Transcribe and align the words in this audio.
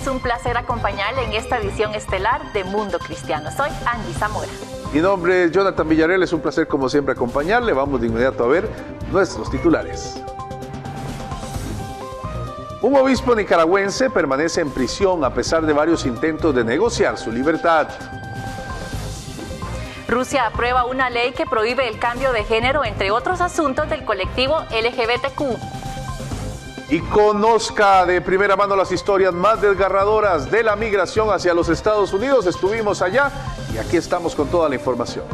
Es 0.00 0.06
un 0.06 0.20
placer 0.20 0.56
acompañarle 0.56 1.24
en 1.24 1.32
esta 1.32 1.58
edición 1.58 1.92
estelar 1.92 2.52
de 2.52 2.62
Mundo 2.62 3.00
Cristiano. 3.00 3.50
Soy 3.50 3.68
Angie 3.84 4.14
Zamora. 4.14 4.46
Mi 4.92 5.00
nombre 5.00 5.44
es 5.44 5.50
Jonathan 5.50 5.88
Villarreal, 5.88 6.22
es 6.22 6.32
un 6.32 6.40
placer 6.40 6.68
como 6.68 6.88
siempre 6.88 7.14
acompañarle. 7.14 7.72
Vamos 7.72 8.00
de 8.00 8.06
inmediato 8.06 8.44
a 8.44 8.46
ver 8.46 8.70
nuestros 9.10 9.50
titulares. 9.50 10.22
Un 12.80 12.94
obispo 12.94 13.34
nicaragüense 13.34 14.08
permanece 14.08 14.60
en 14.60 14.70
prisión 14.70 15.24
a 15.24 15.34
pesar 15.34 15.66
de 15.66 15.72
varios 15.72 16.06
intentos 16.06 16.54
de 16.54 16.62
negociar 16.62 17.18
su 17.18 17.32
libertad. 17.32 17.88
Rusia 20.06 20.46
aprueba 20.46 20.84
una 20.84 21.10
ley 21.10 21.32
que 21.32 21.44
prohíbe 21.44 21.88
el 21.88 21.98
cambio 21.98 22.32
de 22.32 22.44
género, 22.44 22.84
entre 22.84 23.10
otros 23.10 23.40
asuntos 23.40 23.90
del 23.90 24.04
colectivo 24.04 24.60
LGBTQ. 24.70 25.77
Y 26.90 27.00
conozca 27.00 28.06
de 28.06 28.22
primera 28.22 28.56
mano 28.56 28.74
las 28.74 28.90
historias 28.92 29.34
más 29.34 29.60
desgarradoras 29.60 30.50
de 30.50 30.62
la 30.62 30.74
migración 30.74 31.30
hacia 31.30 31.52
los 31.52 31.68
Estados 31.68 32.14
Unidos. 32.14 32.46
Estuvimos 32.46 33.02
allá 33.02 33.30
y 33.74 33.76
aquí 33.76 33.98
estamos 33.98 34.34
con 34.34 34.48
toda 34.48 34.70
la 34.70 34.76
información. 34.76 35.24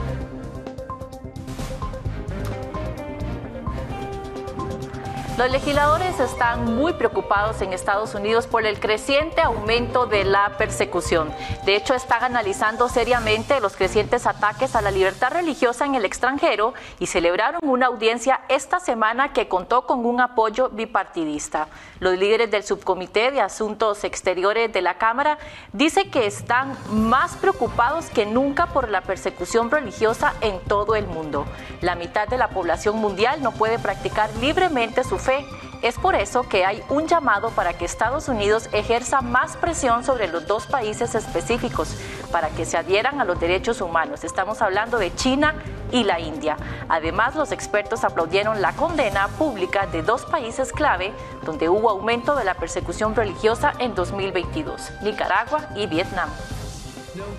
Los 5.37 5.51
legisladores 5.51 6.21
están 6.21 6.77
muy 6.77 6.93
preocupados 6.93 7.61
en 7.61 7.73
Estados 7.73 8.15
Unidos 8.15 8.47
por 8.47 8.65
el 8.65 8.79
creciente 8.79 9.41
aumento 9.41 10.07
de 10.07 10.25
la 10.25 10.57
persecución. 10.57 11.35
De 11.65 11.75
hecho, 11.75 11.95
están 11.95 12.23
analizando 12.23 12.89
seriamente 12.89 13.59
los 13.59 13.75
crecientes 13.75 14.29
ataques 14.29 14.77
a 14.77 14.81
la 14.81 14.93
libertad 14.93 15.33
religiosa 15.33 15.87
en 15.87 15.97
el 15.97 16.05
extranjero 16.05 16.73
y 17.01 17.09
celebraron 17.09 17.61
una 17.65 17.87
audiencia 17.87 18.43
esta 18.49 18.79
semana 18.79 19.33
que 19.33 19.49
contó 19.49 19.87
con 19.87 20.07
un 20.07 20.21
apoyo 20.21 20.69
bipartidista. 20.69 21.67
Los 21.99 22.17
líderes 22.17 22.53
del 22.53 22.63
subcomité 22.63 23.33
de 23.33 23.41
asuntos 23.41 24.05
exteriores 24.05 24.73
de 24.73 24.83
la 24.83 24.99
Cámara 24.99 25.39
dicen 25.73 26.13
que 26.13 26.29
están 26.29 26.77
más 26.93 27.35
preocupados 27.35 28.07
que 28.07 28.25
nunca 28.25 28.67
por 28.67 28.89
la 28.89 29.01
persecución 29.01 29.69
religiosa 29.73 30.35
en 30.43 30.61
todo 30.61 30.95
el 30.95 31.09
mundo. 31.09 31.45
La 31.81 31.97
mitad 31.97 32.29
de 32.29 32.39
la 32.39 32.51
población 32.51 32.99
mundial 32.99 33.43
no 33.43 33.51
puede 33.51 33.81
practicar 33.81 34.31
libremente 34.37 35.03
su 35.03 35.24
fe. 35.25 35.47
Es 35.83 35.99
por 35.99 36.15
eso 36.15 36.45
que 36.45 36.65
hay 36.65 36.83
un 36.89 37.07
llamado 37.07 37.51
para 37.51 37.75
que 37.75 37.85
Estados 37.85 38.29
Unidos 38.29 38.69
ejerza 38.73 39.21
más 39.21 39.57
presión 39.57 40.05
sobre 40.05 40.29
los 40.29 40.47
dos 40.47 40.67
países 40.67 41.15
específicos 41.15 41.97
para 42.31 42.49
que 42.51 42.65
se 42.65 42.77
adhieran 42.77 43.21
a 43.21 43.25
los 43.25 43.41
derechos 43.41 43.81
humanos. 43.81 44.25
Estamos 44.25 44.63
hablando 44.63 44.99
de 44.99 45.15
China 45.15 45.55
y 45.91 46.05
la 46.05 46.21
India. 46.21 46.57
Además, 46.89 47.35
los 47.35 47.53
expertos 47.53 48.05
aplaudieron 48.05 48.63
la 48.63 48.73
condena 48.73 49.29
pública 49.29 49.87
de 49.87 50.03
dos 50.03 50.25
países 50.25 50.73
clave 50.73 51.13
donde 51.43 51.69
hubo 51.69 51.91
aumento 51.91 52.35
de 52.35 52.45
la 52.45 52.55
persecución 52.55 53.15
religiosa 53.15 53.73
en 53.79 53.95
2022, 53.95 54.91
Nicaragua 55.03 55.69
y 55.77 55.87
Vietnam. 55.87 56.29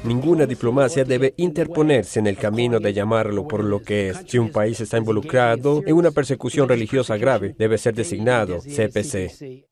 Ninguna 0.03 0.45
diplomacia 0.45 1.03
debe 1.03 1.33
interponerse 1.37 2.19
en 2.19 2.27
el 2.27 2.37
camino 2.37 2.79
de 2.79 2.93
llamarlo 2.93 3.47
por 3.47 3.63
lo 3.63 3.81
que 3.81 4.09
es. 4.09 4.23
Si 4.27 4.37
un 4.37 4.51
país 4.51 4.79
está 4.79 4.97
involucrado 4.97 5.81
en 5.85 5.95
una 5.95 6.11
persecución 6.11 6.69
religiosa 6.69 7.17
grave, 7.17 7.55
debe 7.57 7.77
ser 7.77 7.93
designado 7.95 8.59
CPC. 8.59 9.65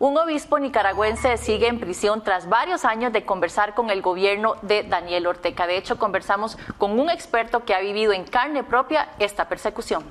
Un 0.00 0.16
obispo 0.16 0.60
nicaragüense 0.60 1.36
sigue 1.38 1.66
en 1.66 1.80
prisión 1.80 2.22
tras 2.22 2.48
varios 2.48 2.84
años 2.84 3.12
de 3.12 3.24
conversar 3.24 3.74
con 3.74 3.90
el 3.90 4.00
gobierno 4.00 4.54
de 4.62 4.84
Daniel 4.84 5.26
Ortega. 5.26 5.66
De 5.66 5.76
hecho, 5.76 5.98
conversamos 5.98 6.56
con 6.78 7.00
un 7.00 7.10
experto 7.10 7.64
que 7.64 7.74
ha 7.74 7.80
vivido 7.80 8.12
en 8.12 8.22
carne 8.22 8.62
propia 8.62 9.08
esta 9.18 9.48
persecución. 9.48 10.04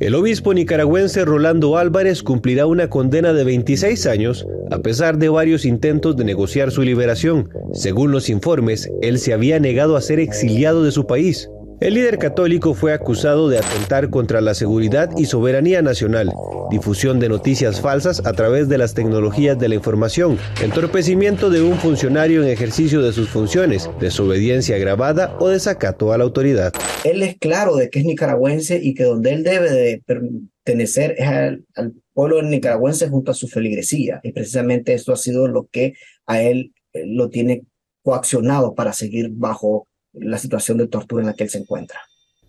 El 0.00 0.16
obispo 0.16 0.52
nicaragüense 0.52 1.24
Rolando 1.24 1.78
Álvarez 1.78 2.24
cumplirá 2.24 2.66
una 2.66 2.90
condena 2.90 3.32
de 3.32 3.44
26 3.44 4.06
años 4.06 4.44
a 4.72 4.80
pesar 4.80 5.18
de 5.18 5.28
varios 5.28 5.64
intentos 5.64 6.16
de 6.16 6.24
negociar 6.24 6.72
su 6.72 6.82
liberación. 6.82 7.48
Según 7.72 8.10
los 8.10 8.28
informes, 8.28 8.90
él 9.02 9.20
se 9.20 9.32
había 9.32 9.60
negado 9.60 9.96
a 9.96 10.00
ser 10.00 10.18
exiliado 10.18 10.82
de 10.82 10.90
su 10.90 11.06
país. 11.06 11.48
El 11.80 11.94
líder 11.94 12.18
católico 12.18 12.72
fue 12.72 12.92
acusado 12.92 13.48
de 13.48 13.58
atentar 13.58 14.08
contra 14.08 14.40
la 14.40 14.54
seguridad 14.54 15.10
y 15.16 15.24
soberanía 15.24 15.82
nacional, 15.82 16.32
difusión 16.70 17.18
de 17.18 17.28
noticias 17.28 17.80
falsas 17.80 18.24
a 18.24 18.32
través 18.32 18.68
de 18.68 18.78
las 18.78 18.94
tecnologías 18.94 19.58
de 19.58 19.68
la 19.68 19.74
información, 19.74 20.38
entorpecimiento 20.62 21.50
de 21.50 21.62
un 21.62 21.76
funcionario 21.76 22.44
en 22.44 22.48
ejercicio 22.48 23.02
de 23.02 23.12
sus 23.12 23.28
funciones, 23.28 23.90
desobediencia 23.98 24.76
agravada 24.76 25.36
o 25.40 25.48
desacato 25.48 26.12
a 26.12 26.18
la 26.18 26.24
autoridad. 26.24 26.72
Él 27.02 27.22
es 27.24 27.36
claro 27.38 27.74
de 27.74 27.90
que 27.90 27.98
es 27.98 28.04
nicaragüense 28.04 28.78
y 28.80 28.94
que 28.94 29.02
donde 29.02 29.32
él 29.32 29.42
debe 29.42 29.70
de 29.70 30.02
pertenecer 30.06 31.16
es 31.18 31.26
al, 31.26 31.64
al 31.74 31.92
pueblo 32.12 32.40
nicaragüense 32.42 33.08
junto 33.08 33.32
a 33.32 33.34
su 33.34 33.48
feligresía. 33.48 34.20
Y 34.22 34.30
precisamente 34.30 34.94
esto 34.94 35.12
ha 35.12 35.16
sido 35.16 35.48
lo 35.48 35.66
que 35.66 35.94
a 36.26 36.40
él 36.40 36.72
eh, 36.92 37.02
lo 37.04 37.30
tiene 37.30 37.64
coaccionado 38.02 38.74
para 38.74 38.92
seguir 38.92 39.30
bajo 39.32 39.88
la 40.14 40.38
situación 40.38 40.78
de 40.78 40.86
tortura 40.86 41.22
en 41.22 41.28
la 41.28 41.34
que 41.34 41.44
él 41.44 41.50
se 41.50 41.58
encuentra. 41.58 42.00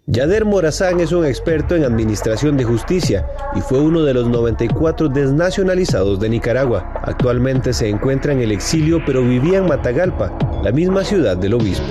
Yader 0.07 0.45
Morazán 0.45 0.99
es 0.99 1.11
un 1.11 1.25
experto 1.25 1.75
en 1.75 1.83
administración 1.83 2.57
de 2.57 2.63
justicia 2.63 3.25
y 3.55 3.61
fue 3.61 3.79
uno 3.79 4.03
de 4.03 4.13
los 4.13 4.27
94 4.27 5.09
desnacionalizados 5.09 6.19
de 6.19 6.29
Nicaragua. 6.29 6.93
Actualmente 7.01 7.73
se 7.73 7.89
encuentra 7.89 8.31
en 8.31 8.39
el 8.41 8.51
exilio 8.51 9.01
pero 9.03 9.23
vivía 9.23 9.57
en 9.57 9.65
Matagalpa, 9.65 10.37
la 10.63 10.71
misma 10.71 11.03
ciudad 11.03 11.35
del 11.35 11.55
obispo. 11.55 11.87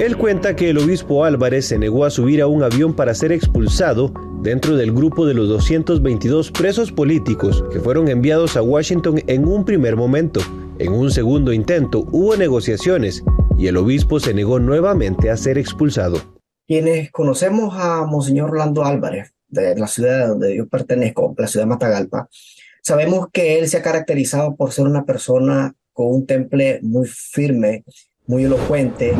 Él 0.00 0.16
cuenta 0.16 0.56
que 0.56 0.70
el 0.70 0.78
obispo 0.78 1.24
Álvarez 1.24 1.66
se 1.66 1.78
negó 1.78 2.04
a 2.04 2.10
subir 2.10 2.42
a 2.42 2.48
un 2.48 2.64
avión 2.64 2.94
para 2.94 3.14
ser 3.14 3.30
expulsado 3.30 4.12
dentro 4.42 4.76
del 4.76 4.90
grupo 4.90 5.24
de 5.24 5.34
los 5.34 5.48
222 5.48 6.50
presos 6.50 6.90
políticos 6.90 7.62
que 7.72 7.78
fueron 7.78 8.08
enviados 8.08 8.56
a 8.56 8.62
Washington 8.62 9.22
en 9.28 9.46
un 9.46 9.64
primer 9.64 9.94
momento. 9.94 10.40
En 10.82 10.94
un 10.94 11.12
segundo 11.12 11.52
intento 11.52 12.08
hubo 12.10 12.36
negociaciones 12.36 13.22
y 13.56 13.68
el 13.68 13.76
obispo 13.76 14.18
se 14.18 14.34
negó 14.34 14.58
nuevamente 14.58 15.30
a 15.30 15.36
ser 15.36 15.56
expulsado. 15.56 16.18
Quienes 16.66 17.12
conocemos 17.12 17.76
a 17.78 18.04
Monseñor 18.04 18.50
Orlando 18.50 18.84
Álvarez, 18.84 19.32
de 19.46 19.76
la 19.76 19.86
ciudad 19.86 20.26
donde 20.26 20.56
yo 20.56 20.66
pertenezco, 20.66 21.36
la 21.38 21.46
ciudad 21.46 21.66
de 21.66 21.68
Matagalpa, 21.68 22.28
sabemos 22.82 23.28
que 23.32 23.60
él 23.60 23.68
se 23.68 23.76
ha 23.76 23.82
caracterizado 23.82 24.56
por 24.56 24.72
ser 24.72 24.86
una 24.86 25.04
persona 25.04 25.72
con 25.92 26.08
un 26.08 26.26
temple 26.26 26.80
muy 26.82 27.06
firme, 27.06 27.84
muy 28.26 28.42
elocuente, 28.42 29.12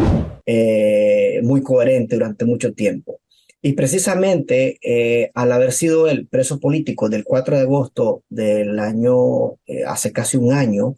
eh, 0.44 1.38
muy 1.44 1.62
coherente 1.62 2.16
durante 2.16 2.44
mucho 2.44 2.72
tiempo. 2.72 3.20
Y 3.64 3.74
precisamente 3.74 4.80
eh, 4.82 5.30
al 5.34 5.52
haber 5.52 5.70
sido 5.70 6.08
el 6.08 6.26
preso 6.26 6.58
político 6.58 7.08
del 7.08 7.22
4 7.22 7.54
de 7.54 7.62
agosto 7.62 8.24
del 8.28 8.80
año, 8.80 9.52
eh, 9.66 9.84
hace 9.86 10.10
casi 10.10 10.36
un 10.36 10.52
año, 10.52 10.96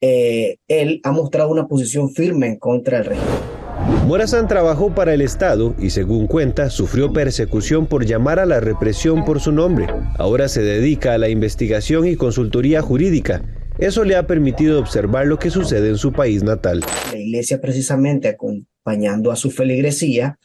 eh, 0.00 0.56
él 0.68 1.00
ha 1.04 1.12
mostrado 1.12 1.50
una 1.50 1.66
posición 1.66 2.10
firme 2.10 2.46
en 2.46 2.58
contra 2.58 2.98
del 2.98 3.06
régimen. 3.06 3.60
Morazán 4.06 4.48
trabajó 4.48 4.94
para 4.94 5.14
el 5.14 5.20
Estado 5.20 5.74
y 5.78 5.90
según 5.90 6.26
cuenta 6.26 6.68
sufrió 6.70 7.12
persecución 7.12 7.86
por 7.86 8.04
llamar 8.04 8.38
a 8.38 8.46
la 8.46 8.60
represión 8.60 9.24
por 9.24 9.40
su 9.40 9.52
nombre. 9.52 9.86
Ahora 10.18 10.48
se 10.48 10.62
dedica 10.62 11.14
a 11.14 11.18
la 11.18 11.28
investigación 11.28 12.06
y 12.06 12.16
consultoría 12.16 12.82
jurídica. 12.82 13.42
Eso 13.78 14.04
le 14.04 14.16
ha 14.16 14.26
permitido 14.26 14.78
observar 14.78 15.26
lo 15.26 15.38
que 15.38 15.50
sucede 15.50 15.88
en 15.88 15.96
su 15.96 16.12
país 16.12 16.42
natal. 16.42 16.80
La 17.12 17.18
iglesia 17.18 17.60
precisamente 17.60 18.28
acompañando 18.28 19.30
a 19.30 19.36
su 19.36 19.50
feligresía 19.50 20.38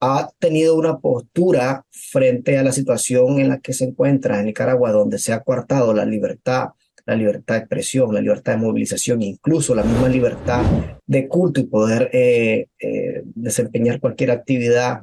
ha 0.00 0.30
tenido 0.38 0.76
una 0.76 0.98
postura 0.98 1.84
frente 1.90 2.56
a 2.56 2.62
la 2.62 2.72
situación 2.72 3.40
en 3.40 3.48
la 3.48 3.58
que 3.58 3.72
se 3.72 3.84
encuentra 3.84 4.38
en 4.38 4.46
Nicaragua, 4.46 4.92
donde 4.92 5.18
se 5.18 5.32
ha 5.32 5.42
coartado 5.42 5.92
la 5.92 6.04
libertad, 6.04 6.68
la 7.08 7.16
libertad 7.16 7.54
de 7.54 7.60
expresión, 7.60 8.12
la 8.12 8.20
libertad 8.20 8.52
de 8.52 8.58
movilización, 8.58 9.22
incluso 9.22 9.74
la 9.74 9.82
misma 9.82 10.10
libertad 10.10 10.62
de 11.06 11.26
culto 11.26 11.58
y 11.58 11.64
poder 11.64 12.10
eh, 12.12 12.66
eh, 12.78 13.22
desempeñar 13.34 13.98
cualquier 13.98 14.30
actividad 14.30 15.00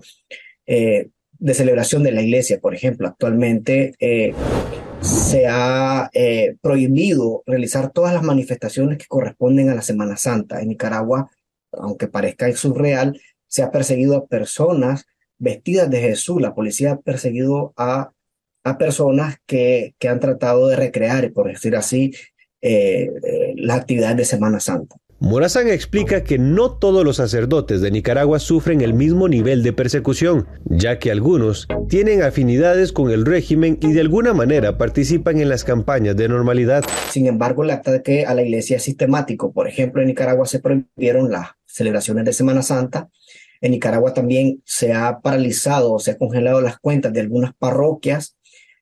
eh, 0.68 1.10
de 1.32 1.54
celebración 1.56 2.04
de 2.04 2.12
la 2.12 2.22
iglesia. 2.22 2.60
Por 2.60 2.76
ejemplo, 2.76 3.08
actualmente 3.08 3.96
se 5.02 5.48
ha 5.48 6.12
prohibido 6.62 7.42
realizar 7.48 7.92
todas 7.92 8.14
las 8.14 8.22
manifestaciones 8.22 9.00
que 9.00 9.08
corresponden 9.08 9.70
a 9.70 9.76
la 9.76 9.82
Semana 9.82 10.16
Santa. 10.16 10.62
En 10.62 10.70
Nicaragua, 10.70 11.32
aunque 11.72 12.08
parezca 12.08 12.52
surreal, 12.56 13.20
se 13.48 13.64
ha 13.64 13.72
perseguido 13.72 14.16
a 14.16 14.28
personas 14.28 15.08
vestidas 15.40 15.90
de 15.90 16.02
Jesús. 16.02 16.40
La 16.40 16.54
policía 16.54 16.92
ha 16.92 17.00
perseguido 17.00 17.74
a, 17.78 18.12
a 18.66 18.78
personas 18.78 19.38
que, 19.46 19.96
que 20.00 20.10
han 20.10 20.20
tratado 20.20 20.68
de 20.68 20.76
recrear, 20.76 21.32
por 21.32 21.48
decir 21.48 21.76
así, 21.76 22.14
eh, 22.62 23.10
eh, 23.24 23.54
las 23.58 23.78
actividades 23.78 24.18
de 24.18 24.26
Semana 24.26 24.60
Santa. 24.60 24.98
Morazán 25.20 25.70
explica 25.70 26.24
que 26.24 26.38
no 26.38 26.72
todos 26.78 27.06
los 27.06 27.18
sacerdotes 27.18 27.80
de 27.80 27.92
Nicaragua 27.92 28.40
sufren 28.40 28.82
el 28.82 28.94
mismo 28.94 29.30
nivel 29.30 29.64
de 29.64 29.72
persecución, 29.72 30.48
ya 30.66 31.00
que 31.00 31.12
algunos 31.12 31.68
tienen 31.88 32.22
afinidades 32.22 32.92
con 32.92 33.12
el 33.12 33.26
régimen 33.26 33.78
y 33.82 33.94
de 33.94 34.02
alguna 34.02 34.34
manera 34.34 34.78
participan 34.78 35.40
en 35.40 35.48
las 35.48 35.64
campañas 35.64 36.18
de 36.18 36.28
normalidad. 36.28 36.84
Sin 37.12 37.28
embargo, 37.28 37.64
el 37.64 37.70
ataque 37.70 38.26
a 38.26 38.34
la 38.34 38.42
iglesia 38.42 38.78
es 38.78 38.84
sistemático. 38.84 39.54
Por 39.54 39.70
ejemplo, 39.70 40.02
en 40.02 40.08
Nicaragua 40.08 40.48
se 40.48 40.60
prohibieron 40.60 41.32
las 41.32 41.52
celebraciones 41.66 42.26
de 42.26 42.34
Semana 42.34 42.62
Santa 42.62 43.10
en 43.62 43.72
Nicaragua 43.72 44.14
también 44.14 44.62
se 44.64 44.94
ha 44.94 45.22
paralizado, 45.22 45.98
se 45.98 46.12
ha 46.12 46.18
congelado 46.18 46.62
las 46.62 46.78
cuentas 46.78 47.14
de 47.14 47.22
algunas 47.22 47.54
parroquias, 47.56 48.38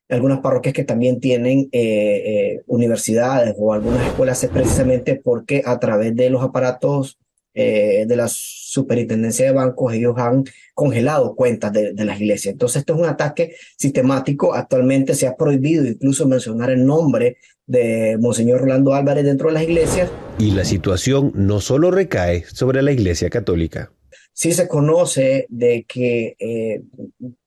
algunas 0.09 0.39
parroquias 0.39 0.73
que 0.73 0.83
también 0.83 1.19
tienen 1.19 1.69
eh, 1.71 2.23
eh, 2.25 2.61
universidades 2.67 3.55
o 3.57 3.73
algunas 3.73 4.05
escuelas, 4.05 4.43
es 4.43 4.49
precisamente 4.49 5.19
porque 5.23 5.63
a 5.65 5.79
través 5.79 6.15
de 6.15 6.29
los 6.29 6.43
aparatos 6.43 7.17
eh, 7.55 8.05
de 8.07 8.15
la 8.15 8.27
superintendencia 8.27 9.45
de 9.45 9.51
bancos, 9.51 9.93
ellos 9.93 10.15
han 10.17 10.43
congelado 10.73 11.35
cuentas 11.35 11.71
de, 11.71 11.93
de, 11.93 12.05
las 12.05 12.19
iglesias. 12.19 12.53
Entonces, 12.53 12.79
esto 12.79 12.95
es 12.95 12.99
un 12.99 13.05
ataque 13.05 13.55
sistemático. 13.77 14.55
Actualmente 14.55 15.13
se 15.13 15.27
ha 15.27 15.35
prohibido 15.35 15.85
incluso 15.85 16.27
mencionar 16.27 16.71
el 16.71 16.83
nombre 16.83 17.37
de 17.67 18.17
Monseñor 18.19 18.61
Rolando 18.61 18.95
Álvarez 18.95 19.23
dentro 19.23 19.49
de 19.49 19.53
las 19.53 19.63
iglesias. 19.63 20.09
Y 20.39 20.51
la 20.51 20.65
situación 20.65 21.31
no 21.35 21.61
solo 21.61 21.91
recae 21.91 22.43
sobre 22.51 22.81
la 22.81 22.91
iglesia 22.91 23.29
católica 23.29 23.91
sí 24.35 24.51
se 24.51 24.67
conoce 24.67 25.45
de 25.49 25.85
que, 25.87 26.35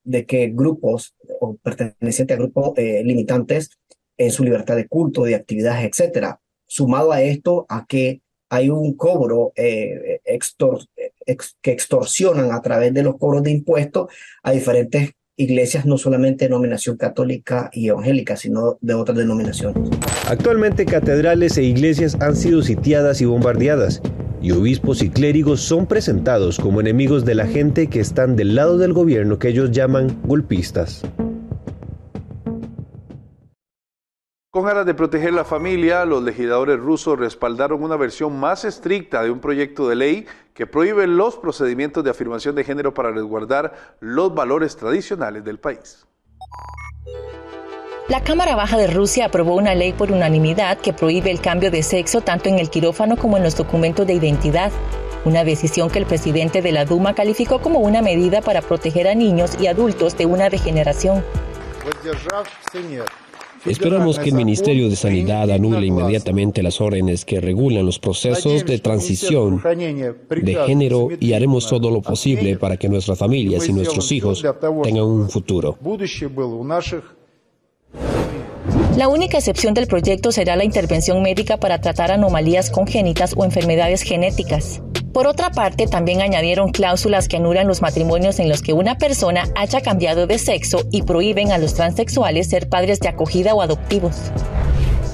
de 0.05 0.25
que 0.25 0.51
grupos 0.53 1.16
o 1.39 1.55
pertenecientes 1.57 2.35
a 2.35 2.39
grupos 2.39 2.77
eh, 2.77 3.01
limitantes 3.03 3.71
en 4.17 4.31
su 4.31 4.43
libertad 4.43 4.75
de 4.75 4.87
culto, 4.87 5.23
de 5.23 5.35
actividades, 5.35 5.85
etcétera. 5.85 6.39
Sumado 6.65 7.11
a 7.11 7.21
esto, 7.21 7.65
a 7.69 7.85
que 7.87 8.21
hay 8.49 8.69
un 8.69 8.95
cobro 8.95 9.51
eh, 9.55 10.21
que 11.61 11.71
extorsionan 11.71 12.51
a 12.51 12.61
través 12.61 12.93
de 12.93 13.03
los 13.03 13.17
cobros 13.17 13.43
de 13.43 13.51
impuestos 13.51 14.11
a 14.43 14.51
diferentes 14.51 15.11
iglesias, 15.37 15.85
no 15.85 15.97
solamente 15.97 16.45
de 16.45 16.49
denominación 16.49 16.97
católica 16.97 17.69
y 17.71 17.89
evangélica, 17.89 18.35
sino 18.35 18.77
de 18.81 18.93
otras 18.95 19.17
denominaciones. 19.17 19.89
Actualmente 20.27 20.85
catedrales 20.85 21.57
e 21.57 21.63
iglesias 21.63 22.17
han 22.19 22.35
sido 22.35 22.63
sitiadas 22.63 23.21
y 23.21 23.25
bombardeadas 23.25 24.01
y 24.41 24.51
obispos 24.51 25.01
y 25.01 25.09
clérigos 25.09 25.61
son 25.61 25.87
presentados 25.87 26.57
como 26.57 26.81
enemigos 26.81 27.25
de 27.25 27.35
la 27.35 27.47
gente 27.47 27.87
que 27.87 27.99
están 27.99 28.35
del 28.35 28.55
lado 28.55 28.77
del 28.77 28.93
gobierno 28.93 29.39
que 29.39 29.49
ellos 29.49 29.71
llaman 29.71 30.19
golpistas. 30.25 31.03
Con 34.57 34.67
aras 34.67 34.87
de 34.87 34.95
proteger 34.95 35.33
la 35.33 35.45
familia, 35.45 36.03
los 36.03 36.23
legisladores 36.23 36.79
rusos 36.79 37.19
respaldaron 37.19 37.83
una 37.83 37.95
versión 37.95 38.39
más 38.39 38.65
estricta 38.65 39.21
de 39.21 39.29
un 39.29 39.39
proyecto 39.39 39.87
de 39.87 39.95
ley 39.95 40.25
que 40.55 40.65
prohíbe 40.65 41.05
los 41.05 41.37
procedimientos 41.37 42.03
de 42.03 42.09
afirmación 42.09 42.55
de 42.55 42.63
género 42.63 42.91
para 42.91 43.11
resguardar 43.11 43.95
los 43.99 44.33
valores 44.33 44.75
tradicionales 44.75 45.43
del 45.45 45.59
país. 45.59 46.07
La 48.09 48.23
Cámara 48.23 48.55
Baja 48.55 48.77
de 48.77 48.87
Rusia 48.87 49.25
aprobó 49.25 49.53
una 49.53 49.75
ley 49.75 49.93
por 49.93 50.11
unanimidad 50.11 50.79
que 50.79 50.91
prohíbe 50.91 51.29
el 51.29 51.39
cambio 51.39 51.69
de 51.69 51.83
sexo 51.83 52.21
tanto 52.21 52.49
en 52.49 52.57
el 52.57 52.71
quirófano 52.71 53.15
como 53.15 53.37
en 53.37 53.43
los 53.43 53.55
documentos 53.55 54.07
de 54.07 54.13
identidad, 54.13 54.71
una 55.23 55.43
decisión 55.43 55.91
que 55.91 55.99
el 55.99 56.07
presidente 56.07 56.63
de 56.63 56.71
la 56.71 56.83
Duma 56.83 57.13
calificó 57.13 57.61
como 57.61 57.77
una 57.77 58.01
medida 58.01 58.41
para 58.41 58.63
proteger 58.63 59.07
a 59.07 59.13
niños 59.13 59.55
y 59.61 59.67
adultos 59.67 60.17
de 60.17 60.25
una 60.25 60.49
degeneración. 60.49 61.23
Esperamos 63.65 64.19
que 64.19 64.29
el 64.29 64.35
Ministerio 64.35 64.89
de 64.89 64.95
Sanidad 64.95 65.51
anule 65.51 65.87
inmediatamente 65.87 66.63
las 66.63 66.79
órdenes 66.81 67.25
que 67.25 67.41
regulan 67.41 67.85
los 67.85 67.99
procesos 67.99 68.65
de 68.65 68.79
transición 68.79 69.61
de 70.29 70.55
género 70.65 71.09
y 71.19 71.33
haremos 71.33 71.67
todo 71.67 71.91
lo 71.91 72.01
posible 72.01 72.57
para 72.57 72.77
que 72.77 72.89
nuestras 72.89 73.17
familias 73.17 73.67
y 73.67 73.73
nuestros 73.73 74.11
hijos 74.11 74.43
tengan 74.83 75.03
un 75.03 75.29
futuro. 75.29 75.77
La 78.97 79.09
única 79.09 79.37
excepción 79.37 79.75
del 79.75 79.85
proyecto 79.85 80.31
será 80.31 80.55
la 80.55 80.63
intervención 80.63 81.21
médica 81.21 81.57
para 81.57 81.79
tratar 81.79 82.09
anomalías 82.09 82.71
congénitas 82.71 83.35
o 83.37 83.45
enfermedades 83.45 84.01
genéticas. 84.01 84.81
Por 85.13 85.27
otra 85.27 85.51
parte, 85.51 85.85
también 85.85 86.23
añadieron 86.23 86.71
cláusulas 86.71 87.27
que 87.27 87.37
anulan 87.37 87.67
los 87.67 87.83
matrimonios 87.83 88.39
en 88.39 88.49
los 88.49 88.63
que 88.63 88.73
una 88.73 88.97
persona 88.97 89.49
haya 89.55 89.81
cambiado 89.81 90.25
de 90.25 90.39
sexo 90.39 90.83
y 90.91 91.03
prohíben 91.03 91.51
a 91.51 91.59
los 91.59 91.75
transexuales 91.75 92.49
ser 92.49 92.69
padres 92.69 92.99
de 92.99 93.09
acogida 93.09 93.53
o 93.53 93.61
adoptivos. 93.61 94.31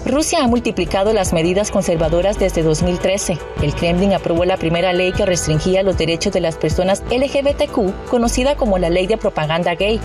Rusia 0.05 0.45
ha 0.45 0.47
multiplicado 0.47 1.11
las 1.11 1.33
medidas 1.33 1.69
conservadoras 1.69 2.39
desde 2.39 2.63
2013. 2.63 3.37
El 3.61 3.75
Kremlin 3.75 4.13
aprobó 4.13 4.45
la 4.45 4.55
primera 4.55 4.93
ley 4.93 5.11
que 5.11 5.25
restringía 5.25 5.83
los 5.83 5.97
derechos 5.97 6.31
de 6.31 6.39
las 6.39 6.55
personas 6.55 7.03
LGBTQ, 7.11 8.09
conocida 8.09 8.55
como 8.55 8.77
la 8.77 8.89
Ley 8.89 9.07
de 9.07 9.17
Propaganda 9.17 9.75
Gay, 9.75 9.99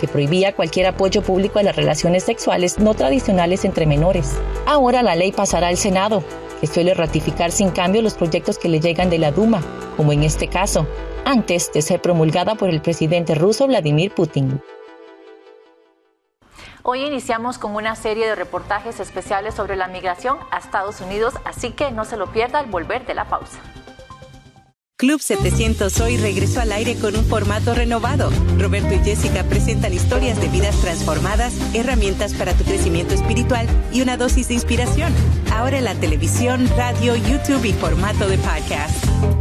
que 0.00 0.08
prohibía 0.08 0.54
cualquier 0.54 0.86
apoyo 0.86 1.22
público 1.22 1.58
a 1.58 1.62
las 1.62 1.76
relaciones 1.76 2.24
sexuales 2.24 2.78
no 2.78 2.94
tradicionales 2.94 3.64
entre 3.66 3.86
menores. 3.86 4.38
Ahora 4.66 5.02
la 5.02 5.14
ley 5.14 5.30
pasará 5.30 5.68
al 5.68 5.76
Senado, 5.76 6.24
que 6.60 6.66
suele 6.66 6.94
ratificar 6.94 7.52
sin 7.52 7.70
cambio 7.70 8.00
los 8.00 8.14
proyectos 8.14 8.58
que 8.58 8.70
le 8.70 8.80
llegan 8.80 9.10
de 9.10 9.18
la 9.18 9.30
Duma, 9.30 9.62
como 9.96 10.12
en 10.12 10.22
este 10.22 10.48
caso, 10.48 10.86
antes 11.24 11.70
de 11.72 11.82
ser 11.82 12.00
promulgada 12.00 12.54
por 12.54 12.70
el 12.70 12.80
presidente 12.80 13.34
ruso 13.34 13.66
Vladimir 13.66 14.12
Putin. 14.12 14.62
Hoy 16.82 17.04
iniciamos 17.04 17.58
con 17.58 17.76
una 17.76 17.94
serie 17.94 18.26
de 18.26 18.34
reportajes 18.34 19.00
especiales 19.00 19.54
sobre 19.54 19.76
la 19.76 19.86
migración 19.86 20.38
a 20.50 20.58
Estados 20.58 21.02
Unidos, 21.02 21.34
así 21.44 21.72
que 21.72 21.90
no 21.90 22.06
se 22.06 22.16
lo 22.16 22.32
pierda 22.32 22.58
al 22.58 22.66
volver 22.66 23.04
de 23.04 23.14
la 23.14 23.26
pausa. 23.26 23.58
Club 25.00 25.22
700 25.22 25.98
hoy 26.02 26.18
regresó 26.18 26.60
al 26.60 26.72
aire 26.72 26.94
con 26.94 27.16
un 27.16 27.24
formato 27.24 27.72
renovado. 27.72 28.30
Roberto 28.58 28.92
y 28.92 28.98
Jessica 28.98 29.44
presentan 29.44 29.94
historias 29.94 30.38
de 30.38 30.48
vidas 30.48 30.78
transformadas, 30.82 31.54
herramientas 31.72 32.34
para 32.34 32.52
tu 32.52 32.64
crecimiento 32.64 33.14
espiritual 33.14 33.66
y 33.94 34.02
una 34.02 34.18
dosis 34.18 34.48
de 34.48 34.54
inspiración. 34.54 35.10
Ahora 35.54 35.78
en 35.78 35.84
la 35.84 35.94
televisión, 35.94 36.68
radio, 36.76 37.16
YouTube 37.16 37.64
y 37.64 37.72
formato 37.72 38.28
de 38.28 38.36
podcast. 38.36 39.39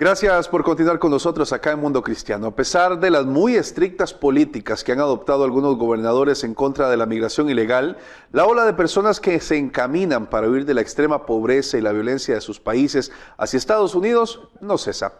Gracias 0.00 0.46
por 0.46 0.62
continuar 0.62 1.00
con 1.00 1.10
nosotros 1.10 1.52
acá 1.52 1.72
en 1.72 1.80
Mundo 1.80 2.04
Cristiano. 2.04 2.46
A 2.46 2.54
pesar 2.54 3.00
de 3.00 3.10
las 3.10 3.26
muy 3.26 3.56
estrictas 3.56 4.14
políticas 4.14 4.84
que 4.84 4.92
han 4.92 5.00
adoptado 5.00 5.42
algunos 5.42 5.76
gobernadores 5.76 6.44
en 6.44 6.54
contra 6.54 6.88
de 6.88 6.96
la 6.96 7.04
migración 7.04 7.50
ilegal, 7.50 7.96
la 8.30 8.46
ola 8.46 8.64
de 8.64 8.74
personas 8.74 9.18
que 9.18 9.40
se 9.40 9.56
encaminan 9.56 10.30
para 10.30 10.48
huir 10.48 10.66
de 10.66 10.74
la 10.74 10.82
extrema 10.82 11.26
pobreza 11.26 11.78
y 11.78 11.80
la 11.80 11.90
violencia 11.90 12.36
de 12.36 12.40
sus 12.40 12.60
países 12.60 13.10
hacia 13.38 13.56
Estados 13.56 13.96
Unidos 13.96 14.48
no 14.60 14.78
cesa. 14.78 15.14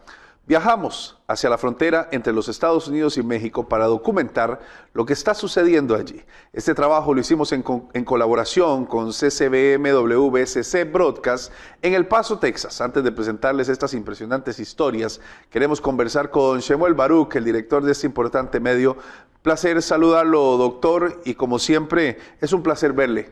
Viajamos 0.48 1.18
hacia 1.26 1.50
la 1.50 1.58
frontera 1.58 2.08
entre 2.10 2.32
los 2.32 2.48
Estados 2.48 2.88
Unidos 2.88 3.18
y 3.18 3.22
México 3.22 3.68
para 3.68 3.84
documentar 3.84 4.60
lo 4.94 5.04
que 5.04 5.12
está 5.12 5.34
sucediendo 5.34 5.94
allí. 5.94 6.24
Este 6.54 6.74
trabajo 6.74 7.12
lo 7.12 7.20
hicimos 7.20 7.52
en, 7.52 7.62
colaboración 7.62 8.86
con 8.86 9.12
CCBMWSC 9.12 10.90
Broadcast 10.90 11.52
en 11.82 11.92
El 11.92 12.06
Paso, 12.06 12.38
Texas. 12.38 12.80
Antes 12.80 13.04
de 13.04 13.12
presentarles 13.12 13.68
estas 13.68 13.92
impresionantes 13.92 14.58
historias, 14.58 15.20
queremos 15.50 15.82
conversar 15.82 16.30
con 16.30 16.60
Shemuel 16.60 16.94
Baruch, 16.94 17.36
el 17.36 17.44
director 17.44 17.84
de 17.84 17.92
este 17.92 18.06
importante 18.06 18.58
medio. 18.58 18.96
Placer 19.42 19.82
saludarlo, 19.82 20.56
doctor, 20.56 21.20
y 21.26 21.34
como 21.34 21.58
siempre, 21.58 22.18
es 22.40 22.54
un 22.54 22.62
placer 22.62 22.94
verle. 22.94 23.28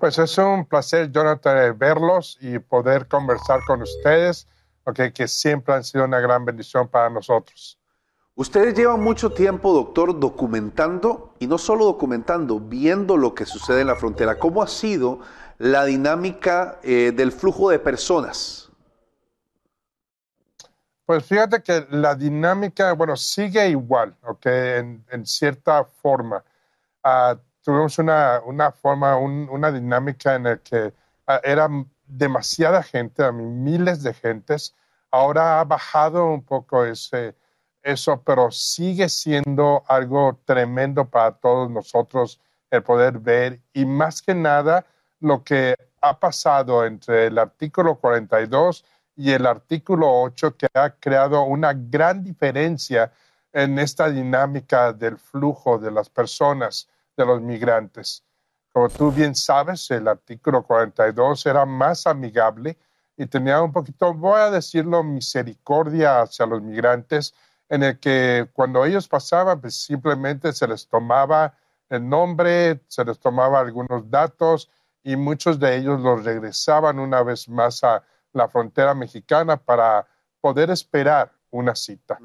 Pues 0.00 0.18
es 0.18 0.36
un 0.38 0.66
placer, 0.66 1.12
Jonathan, 1.12 1.78
verlos 1.78 2.38
y 2.40 2.58
poder 2.58 3.06
conversar 3.06 3.60
con 3.64 3.82
ustedes, 3.82 4.48
que 4.94 5.28
siempre 5.28 5.74
han 5.74 5.84
sido 5.84 6.04
una 6.04 6.20
gran 6.20 6.44
bendición 6.44 6.86
para 6.88 7.10
nosotros. 7.10 7.78
Ustedes 8.34 8.74
llevan 8.74 9.02
mucho 9.02 9.30
tiempo, 9.30 9.72
doctor, 9.72 10.20
documentando, 10.20 11.34
y 11.38 11.46
no 11.46 11.56
solo 11.56 11.86
documentando, 11.86 12.60
viendo 12.60 13.16
lo 13.16 13.34
que 13.34 13.46
sucede 13.46 13.80
en 13.80 13.86
la 13.86 13.96
frontera. 13.96 14.38
¿Cómo 14.38 14.62
ha 14.62 14.68
sido 14.68 15.20
la 15.58 15.86
dinámica 15.86 16.78
eh, 16.82 17.12
del 17.16 17.32
flujo 17.32 17.70
de 17.70 17.78
personas? 17.78 18.70
Pues 21.06 21.24
fíjate 21.24 21.62
que 21.62 21.86
la 21.90 22.14
dinámica, 22.14 22.92
bueno, 22.92 23.16
sigue 23.16 23.68
igual, 23.68 24.14
¿ok? 24.22 24.46
En, 24.46 25.04
en 25.10 25.24
cierta 25.24 25.84
forma. 25.84 26.44
Uh, 27.02 27.38
tuvimos 27.62 27.98
una, 27.98 28.42
una 28.44 28.70
forma, 28.70 29.16
un, 29.16 29.48
una 29.50 29.72
dinámica 29.72 30.34
en 30.34 30.42
la 30.42 30.56
que 30.58 30.92
uh, 31.28 31.40
era 31.42 31.68
demasiada 32.06 32.82
gente, 32.82 33.30
miles 33.32 34.02
de 34.02 34.14
gentes. 34.14 34.74
Ahora 35.10 35.60
ha 35.60 35.64
bajado 35.64 36.26
un 36.26 36.42
poco 36.42 36.84
ese, 36.84 37.34
eso, 37.82 38.22
pero 38.22 38.50
sigue 38.50 39.08
siendo 39.08 39.84
algo 39.86 40.40
tremendo 40.44 41.08
para 41.08 41.32
todos 41.32 41.70
nosotros 41.70 42.40
el 42.70 42.82
poder 42.82 43.18
ver 43.18 43.60
y 43.72 43.84
más 43.84 44.20
que 44.22 44.34
nada 44.34 44.84
lo 45.20 45.44
que 45.44 45.76
ha 46.00 46.18
pasado 46.18 46.84
entre 46.84 47.26
el 47.26 47.38
artículo 47.38 47.96
42 47.96 48.84
y 49.14 49.30
el 49.32 49.46
artículo 49.46 50.22
8 50.22 50.56
que 50.56 50.66
ha 50.74 50.90
creado 50.90 51.42
una 51.42 51.72
gran 51.74 52.22
diferencia 52.22 53.12
en 53.52 53.78
esta 53.78 54.10
dinámica 54.10 54.92
del 54.92 55.16
flujo 55.16 55.78
de 55.78 55.90
las 55.90 56.10
personas, 56.10 56.88
de 57.16 57.24
los 57.24 57.40
migrantes. 57.40 58.24
Como 58.76 58.90
tú 58.90 59.10
bien 59.10 59.34
sabes, 59.34 59.90
el 59.90 60.06
artículo 60.06 60.62
42 60.62 61.46
era 61.46 61.64
más 61.64 62.06
amigable 62.06 62.76
y 63.16 63.24
tenía 63.24 63.62
un 63.62 63.72
poquito, 63.72 64.12
voy 64.12 64.38
a 64.38 64.50
decirlo, 64.50 65.02
misericordia 65.02 66.20
hacia 66.20 66.44
los 66.44 66.60
migrantes 66.60 67.34
en 67.70 67.84
el 67.84 67.98
que 67.98 68.50
cuando 68.52 68.84
ellos 68.84 69.08
pasaban, 69.08 69.62
pues 69.62 69.82
simplemente 69.82 70.52
se 70.52 70.68
les 70.68 70.86
tomaba 70.86 71.54
el 71.88 72.06
nombre, 72.06 72.82
se 72.88 73.02
les 73.02 73.18
tomaba 73.18 73.60
algunos 73.60 74.10
datos 74.10 74.70
y 75.02 75.16
muchos 75.16 75.58
de 75.58 75.78
ellos 75.78 75.98
los 76.02 76.22
regresaban 76.22 76.98
una 76.98 77.22
vez 77.22 77.48
más 77.48 77.82
a 77.82 78.02
la 78.34 78.46
frontera 78.46 78.92
mexicana 78.92 79.56
para 79.56 80.06
poder 80.38 80.68
esperar 80.68 81.32
una 81.50 81.74
cita. 81.74 82.18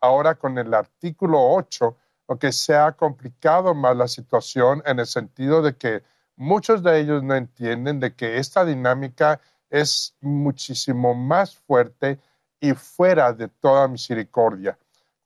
Ahora 0.00 0.36
con 0.36 0.56
el 0.56 0.72
artículo 0.72 1.38
8, 1.38 1.94
lo 2.28 2.38
que 2.38 2.52
se 2.52 2.76
ha 2.76 2.92
complicado 2.92 3.74
más 3.74 3.96
la 3.96 4.06
situación 4.06 4.82
en 4.86 5.00
el 5.00 5.06
sentido 5.06 5.62
de 5.62 5.76
que 5.76 6.02
muchos 6.36 6.82
de 6.82 7.00
ellos 7.00 7.22
no 7.22 7.34
entienden 7.34 7.98
de 8.00 8.14
que 8.14 8.38
esta 8.38 8.64
dinámica 8.64 9.40
es 9.70 10.14
muchísimo 10.20 11.14
más 11.14 11.56
fuerte 11.56 12.20
y 12.60 12.72
fuera 12.74 13.32
de 13.32 13.48
toda 13.48 13.88
misericordia 13.88 14.78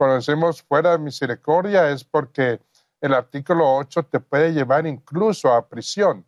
cuando 0.02 0.16
decimos 0.16 0.60
fuera 0.60 0.90
de 0.90 0.98
misericordia 0.98 1.88
es 1.90 2.02
porque 2.02 2.60
el 3.00 3.14
artículo 3.14 3.76
8 3.76 4.02
te 4.06 4.18
puede 4.18 4.52
llevar 4.52 4.84
incluso 4.84 5.52
a 5.52 5.68
prisión. 5.68 6.26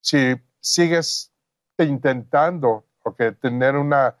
Si 0.00 0.34
sigues 0.60 1.30
intentando 1.76 2.86
tener 3.38 3.76
una, 3.76 4.16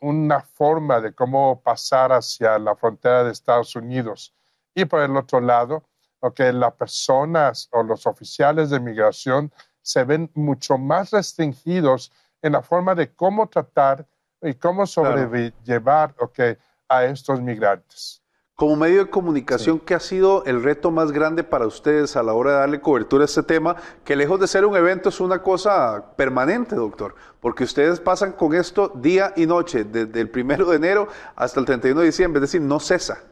una 0.00 0.40
forma 0.40 1.00
de 1.00 1.14
cómo 1.14 1.60
pasar 1.62 2.10
hacia 2.10 2.58
la 2.58 2.74
frontera 2.74 3.22
de 3.22 3.30
Estados 3.30 3.76
Unidos. 3.76 4.34
Y 4.74 4.84
por 4.84 5.02
el 5.02 5.16
otro 5.16 5.40
lado, 5.40 5.84
que 6.30 6.52
las 6.52 6.74
personas 6.74 7.68
o 7.72 7.82
los 7.82 8.06
oficiales 8.06 8.70
de 8.70 8.78
migración 8.78 9.52
se 9.80 10.04
ven 10.04 10.30
mucho 10.34 10.78
más 10.78 11.10
restringidos 11.10 12.12
en 12.40 12.52
la 12.52 12.62
forma 12.62 12.94
de 12.94 13.12
cómo 13.12 13.48
tratar 13.48 14.06
y 14.40 14.54
cómo 14.54 14.86
sobrellevar 14.86 16.14
okay, 16.20 16.56
a 16.88 17.04
estos 17.04 17.40
migrantes. 17.40 18.20
Como 18.54 18.76
medio 18.76 19.04
de 19.04 19.10
comunicación, 19.10 19.80
¿qué 19.80 19.94
ha 19.94 20.00
sido 20.00 20.44
el 20.44 20.62
reto 20.62 20.92
más 20.92 21.10
grande 21.10 21.42
para 21.42 21.66
ustedes 21.66 22.16
a 22.16 22.22
la 22.22 22.34
hora 22.34 22.52
de 22.52 22.56
darle 22.58 22.80
cobertura 22.80 23.24
a 23.24 23.24
este 23.24 23.42
tema? 23.42 23.74
Que 24.04 24.14
lejos 24.14 24.38
de 24.38 24.46
ser 24.46 24.64
un 24.64 24.76
evento 24.76 25.08
es 25.08 25.18
una 25.18 25.42
cosa 25.42 26.14
permanente, 26.16 26.76
doctor, 26.76 27.16
porque 27.40 27.64
ustedes 27.64 27.98
pasan 27.98 28.32
con 28.32 28.54
esto 28.54 28.92
día 28.94 29.32
y 29.36 29.46
noche, 29.46 29.84
desde 29.84 30.20
el 30.20 30.28
primero 30.28 30.66
de 30.66 30.76
enero 30.76 31.08
hasta 31.34 31.58
el 31.58 31.66
31 31.66 32.00
de 32.00 32.06
diciembre, 32.06 32.38
es 32.38 32.52
decir, 32.52 32.60
no 32.60 32.78
cesa. 32.78 33.24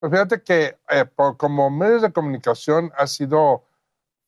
Pues 0.00 0.12
fíjate 0.12 0.42
que 0.42 0.78
eh, 0.88 1.04
como 1.36 1.70
medios 1.70 2.00
de 2.00 2.12
comunicación 2.12 2.90
ha 2.96 3.06
sido 3.06 3.64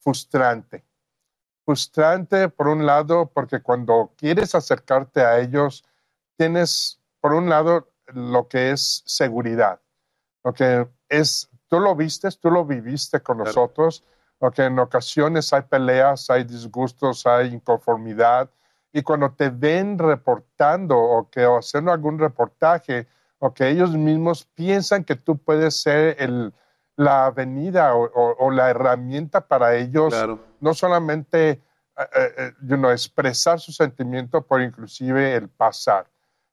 frustrante. 0.00 0.84
Frustrante, 1.64 2.50
por 2.50 2.68
un 2.68 2.84
lado, 2.84 3.30
porque 3.32 3.62
cuando 3.62 4.12
quieres 4.16 4.54
acercarte 4.54 5.22
a 5.22 5.38
ellos, 5.38 5.84
tienes, 6.36 7.00
por 7.20 7.32
un 7.32 7.48
lado, 7.48 7.88
lo 8.08 8.48
que 8.48 8.72
es 8.72 9.02
seguridad, 9.06 9.80
lo 10.44 10.52
que 10.52 10.86
es, 11.08 11.48
tú 11.68 11.80
lo 11.80 11.94
vistes, 11.96 12.38
tú 12.38 12.50
lo 12.50 12.66
viviste 12.66 13.20
con 13.20 13.38
nosotros, 13.38 14.04
lo 14.40 14.50
que 14.50 14.64
en 14.64 14.78
ocasiones 14.78 15.52
hay 15.54 15.62
peleas, 15.62 16.28
hay 16.28 16.44
disgustos, 16.44 17.26
hay 17.26 17.54
inconformidad, 17.54 18.50
y 18.92 19.02
cuando 19.02 19.32
te 19.32 19.48
ven 19.48 19.98
reportando 19.98 20.98
o 20.98 21.30
que 21.30 21.46
o 21.46 21.58
haciendo 21.58 21.92
algún 21.92 22.18
reportaje, 22.18 23.06
o 23.44 23.52
que 23.52 23.68
ellos 23.68 23.90
mismos 23.96 24.44
piensan 24.54 25.02
que 25.02 25.16
tú 25.16 25.36
puedes 25.36 25.82
ser 25.82 26.14
el, 26.20 26.54
la 26.94 27.26
avenida 27.26 27.92
o, 27.96 28.50
la 28.52 28.70
herramienta 28.70 29.48
para 29.48 29.74
ellos, 29.74 30.14
no 30.60 30.74
solamente 30.74 31.50
eh, 31.50 31.60
eh, 32.14 32.52
eh, 32.70 32.92
expresar 32.92 33.58
su 33.58 33.72
sentimiento, 33.72 34.42
pero 34.42 34.62
inclusive 34.62 35.34
el 35.34 35.48
pasar. 35.48 36.06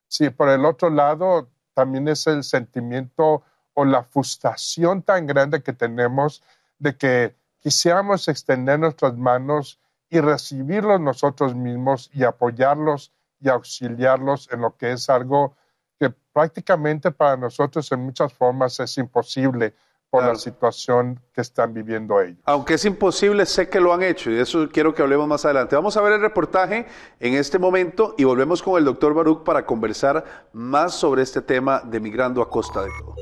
Sí, 0.07 0.31
por 0.31 0.49
el 0.49 0.65
otro 0.65 0.89
lado, 0.89 1.51
también 1.75 2.07
es 2.07 2.25
el 2.25 2.43
sentimiento 2.43 3.43
o 3.75 3.85
la 3.85 4.03
frustración 4.03 5.03
tan 5.03 5.27
grande 5.27 5.61
que 5.61 5.73
tenemos 5.73 6.41
de 6.79 6.97
que 6.97 7.35
quisiéramos 7.59 8.27
extender 8.27 8.79
nuestras 8.79 9.15
manos 9.15 9.79
y 10.09 10.21
recibirlos 10.21 10.99
nosotros 10.99 11.53
mismos 11.53 12.09
y 12.15 12.23
apoyarlos 12.23 13.13
y 13.39 13.49
auxiliarlos 13.49 14.49
en 14.51 14.61
lo 14.61 14.75
que 14.75 14.93
es 14.93 15.07
algo 15.07 15.55
que 15.99 16.13
prácticamente 16.33 17.11
para 17.11 17.37
nosotros 17.37 17.91
en 17.91 17.99
muchas 18.01 18.33
formas 18.33 18.79
es 18.79 18.97
imposible 18.97 19.73
por 20.09 20.23
la 20.23 20.35
situación 20.35 21.19
que 21.33 21.41
están 21.41 21.73
viviendo 21.73 22.19
ellos. 22.19 22.39
Aunque 22.45 22.73
es 22.75 22.85
imposible, 22.85 23.45
sé 23.45 23.69
que 23.69 23.79
lo 23.79 23.93
han 23.93 24.01
hecho 24.01 24.31
y 24.31 24.35
de 24.35 24.41
eso 24.41 24.67
quiero 24.71 24.95
que 24.95 25.03
hablemos 25.03 25.27
más 25.27 25.45
adelante. 25.45 25.75
Vamos 25.75 25.95
a 25.97 26.01
ver 26.01 26.13
el 26.13 26.21
reportaje 26.21 26.87
en 27.19 27.35
este 27.35 27.59
momento 27.59 28.15
y 28.17 28.23
volvemos 28.23 28.63
con 28.63 28.77
el 28.77 28.85
doctor 28.85 29.13
Baruch 29.13 29.43
para 29.43 29.65
conversar 29.65 30.47
más 30.51 30.95
sobre 30.95 31.21
este 31.21 31.41
tema 31.41 31.81
de 31.81 31.99
migrando 31.99 32.41
a 32.41 32.49
costa 32.49 32.81
de 32.81 32.89
todo. 32.99 33.15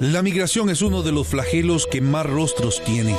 La 0.00 0.22
migración 0.22 0.70
es 0.70 0.82
uno 0.82 1.02
de 1.02 1.12
los 1.12 1.26
flagelos 1.26 1.86
que 1.86 2.00
más 2.00 2.26
rostros 2.26 2.82
tiene. 2.84 3.14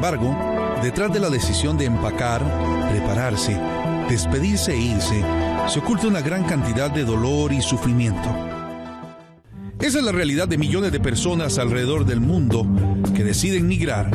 embargo, 0.00 0.34
detrás 0.82 1.12
de 1.12 1.20
la 1.20 1.28
decisión 1.28 1.76
de 1.76 1.84
empacar, 1.84 2.42
prepararse, 2.90 3.54
despedirse 4.08 4.72
e 4.72 4.78
irse, 4.78 5.22
se 5.68 5.78
oculta 5.78 6.08
una 6.08 6.20
gran 6.20 6.44
cantidad 6.44 6.90
de 6.90 7.04
dolor 7.04 7.52
y 7.52 7.62
sufrimiento. 7.62 8.28
Esa 9.80 9.98
es 9.98 10.04
la 10.04 10.12
realidad 10.12 10.48
de 10.48 10.58
millones 10.58 10.92
de 10.92 11.00
personas 11.00 11.58
alrededor 11.58 12.04
del 12.04 12.20
mundo 12.20 12.66
que 13.14 13.24
deciden 13.24 13.66
migrar 13.66 14.10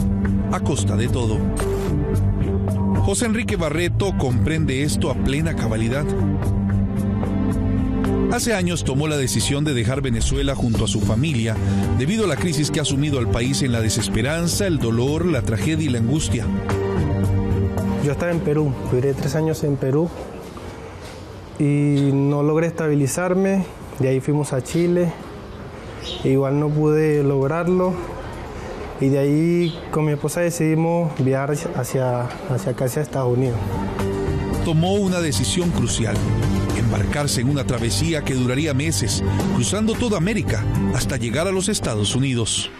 a 0.52 0.60
costa 0.60 0.96
de 0.96 1.08
todo. 1.08 1.40
José 3.04 3.26
Enrique 3.26 3.56
Barreto 3.56 4.18
comprende 4.18 4.84
esto 4.84 5.10
a 5.12 5.16
plena 5.16 5.56
cabalidad 5.56 6.06
Hace 8.36 8.54
años 8.54 8.84
tomó 8.84 9.08
la 9.08 9.16
decisión 9.16 9.64
de 9.64 9.74
dejar 9.74 10.02
Venezuela 10.02 10.56
junto 10.56 10.84
a 10.84 10.90
su 10.90 11.00
familia 11.00 11.56
debido 11.98 12.26
a 12.26 12.28
la 12.28 12.36
crisis 12.36 12.70
que 12.70 12.82
ha 12.82 12.86
sumido 12.86 13.18
al 13.18 13.30
país 13.30 13.62
en 13.62 13.72
la 13.72 13.80
desesperanza, 13.80 14.68
el 14.68 14.78
dolor, 14.78 15.26
la 15.26 15.42
tragedia 15.42 15.86
y 15.86 15.90
la 15.90 16.00
angustia. 16.00 16.46
Yo 18.04 18.12
estaba 18.12 18.34
en 18.34 18.42
Perú, 18.42 18.74
duré 18.92 19.14
tres 19.14 19.36
años 19.36 19.64
en 19.64 19.78
Perú 19.78 20.10
y 21.60 22.12
no 22.14 22.44
logré 22.44 22.68
estabilizarme. 22.68 23.66
De 24.00 24.10
ahí 24.10 24.20
fuimos 24.20 24.54
a 24.54 24.62
Chile, 24.62 25.14
igual 26.24 26.60
no 26.60 26.70
pude 26.70 27.24
lograrlo 27.24 27.94
Y 29.00 29.08
de 29.08 29.20
ahí 29.20 29.80
con 29.92 30.06
mi 30.06 30.12
esposa 30.14 30.42
decidimos 30.42 31.12
viajar 31.20 31.52
hacia, 31.52 32.22
hacia 32.22 32.72
acá, 32.72 32.86
hacia 32.86 33.02
Estados 33.02 33.38
Unidos. 33.38 33.58
Tomó 34.64 34.94
una 34.94 35.20
decisión 35.20 35.70
crucial, 35.72 36.16
embarcarse 36.78 37.42
en 37.42 37.50
una 37.50 37.66
travesía 37.66 38.24
que 38.24 38.34
duraría 38.34 38.74
meses, 38.74 39.24
cruzando 39.54 39.94
toda 39.94 40.18
América 40.18 40.64
hasta 40.94 41.18
llegar 41.18 41.48
a 41.48 41.52
los 41.52 41.70
Estados 41.70 42.16
Unidos. 42.16 42.72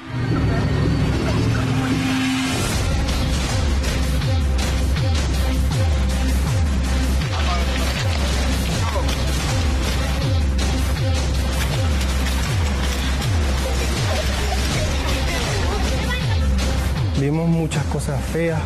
Muchas 17.48 17.84
cosas 17.86 18.20
feas. 18.34 18.60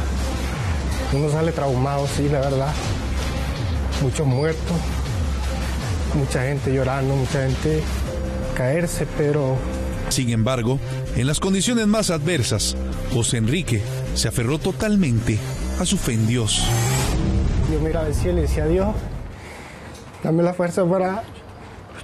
Uno 1.13 1.29
sale 1.29 1.51
traumado, 1.51 2.07
sí, 2.07 2.29
la 2.29 2.39
verdad. 2.39 2.73
Muchos 4.01 4.25
muertos, 4.25 4.77
mucha 6.13 6.43
gente 6.43 6.73
llorando, 6.73 7.15
mucha 7.15 7.45
gente 7.45 7.81
caerse, 8.55 9.05
pero... 9.17 9.57
Sin 10.09 10.29
embargo, 10.29 10.79
en 11.15 11.27
las 11.27 11.39
condiciones 11.39 11.87
más 11.87 12.09
adversas, 12.09 12.75
José 13.13 13.37
Enrique 13.37 13.81
se 14.15 14.27
aferró 14.27 14.57
totalmente 14.59 15.37
a 15.79 15.85
su 15.85 15.97
fe 15.97 16.13
en 16.13 16.27
Dios. 16.27 16.65
Yo 17.71 17.79
miraba 17.79 18.05
al 18.05 18.15
cielo 18.15 18.39
y 18.39 18.41
decía, 18.43 18.65
Dios, 18.65 18.95
dame 20.23 20.43
la 20.43 20.53
fuerza 20.53 20.85
para 20.85 21.23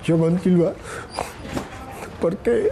yo 0.06 0.18
continuar. 0.18 0.76
Porque 2.22 2.72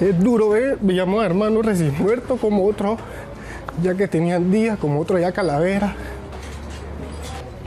es 0.00 0.18
duro 0.18 0.50
ver, 0.50 0.78
veíamos 0.80 1.24
hermanos 1.24 1.64
recién 1.64 1.94
muertos 1.98 2.38
como 2.40 2.66
otros, 2.66 2.98
ya 3.82 3.94
que 3.94 4.08
tenían 4.08 4.50
días, 4.50 4.78
como 4.78 5.00
otros 5.00 5.20
ya 5.20 5.32
calavera. 5.32 5.94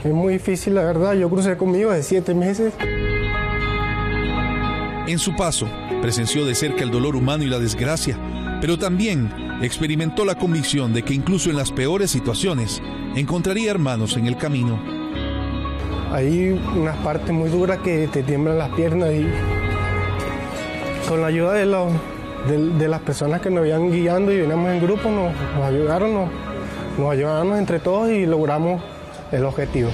Es 0.04 0.12
muy 0.12 0.34
difícil, 0.34 0.74
la 0.74 0.82
verdad. 0.82 1.14
Yo 1.14 1.28
crucé 1.28 1.56
conmigo 1.56 1.90
de 1.90 2.02
siete 2.02 2.34
meses. 2.34 2.72
En 5.06 5.18
su 5.18 5.34
paso, 5.34 5.66
presenció 6.00 6.46
de 6.46 6.54
cerca 6.54 6.84
el 6.84 6.90
dolor 6.90 7.16
humano 7.16 7.42
y 7.42 7.48
la 7.48 7.58
desgracia, 7.58 8.16
pero 8.60 8.78
también 8.78 9.30
experimentó 9.60 10.24
la 10.24 10.36
convicción 10.36 10.92
de 10.92 11.02
que 11.02 11.14
incluso 11.14 11.50
en 11.50 11.56
las 11.56 11.72
peores 11.72 12.10
situaciones 12.10 12.80
encontraría 13.16 13.70
hermanos 13.70 14.16
en 14.16 14.26
el 14.26 14.36
camino. 14.36 14.80
Hay 16.12 16.50
unas 16.76 16.96
partes 16.98 17.30
muy 17.30 17.50
duras 17.50 17.78
que 17.78 18.08
te 18.08 18.22
tiemblan 18.22 18.58
las 18.58 18.70
piernas 18.70 19.10
y 19.12 19.26
con 21.08 21.20
la 21.20 21.26
ayuda 21.26 21.52
de, 21.54 21.66
los, 21.66 21.92
de, 22.48 22.88
las 22.88 23.00
personas 23.00 23.40
que 23.40 23.50
nos 23.50 23.66
iban 23.66 23.90
guiando 23.90 24.32
y 24.32 24.40
veníamos 24.40 24.70
en 24.70 24.80
grupo, 24.80 25.10
nos, 25.10 25.32
nos 25.56 25.64
ayudaron, 25.64 26.14
nos, 26.14 26.30
nos 26.98 27.10
ayudamos 27.10 27.58
entre 27.58 27.78
todos 27.78 28.10
y 28.10 28.26
logramos 28.26 28.82
el 29.32 29.44
objetivo. 29.44 29.90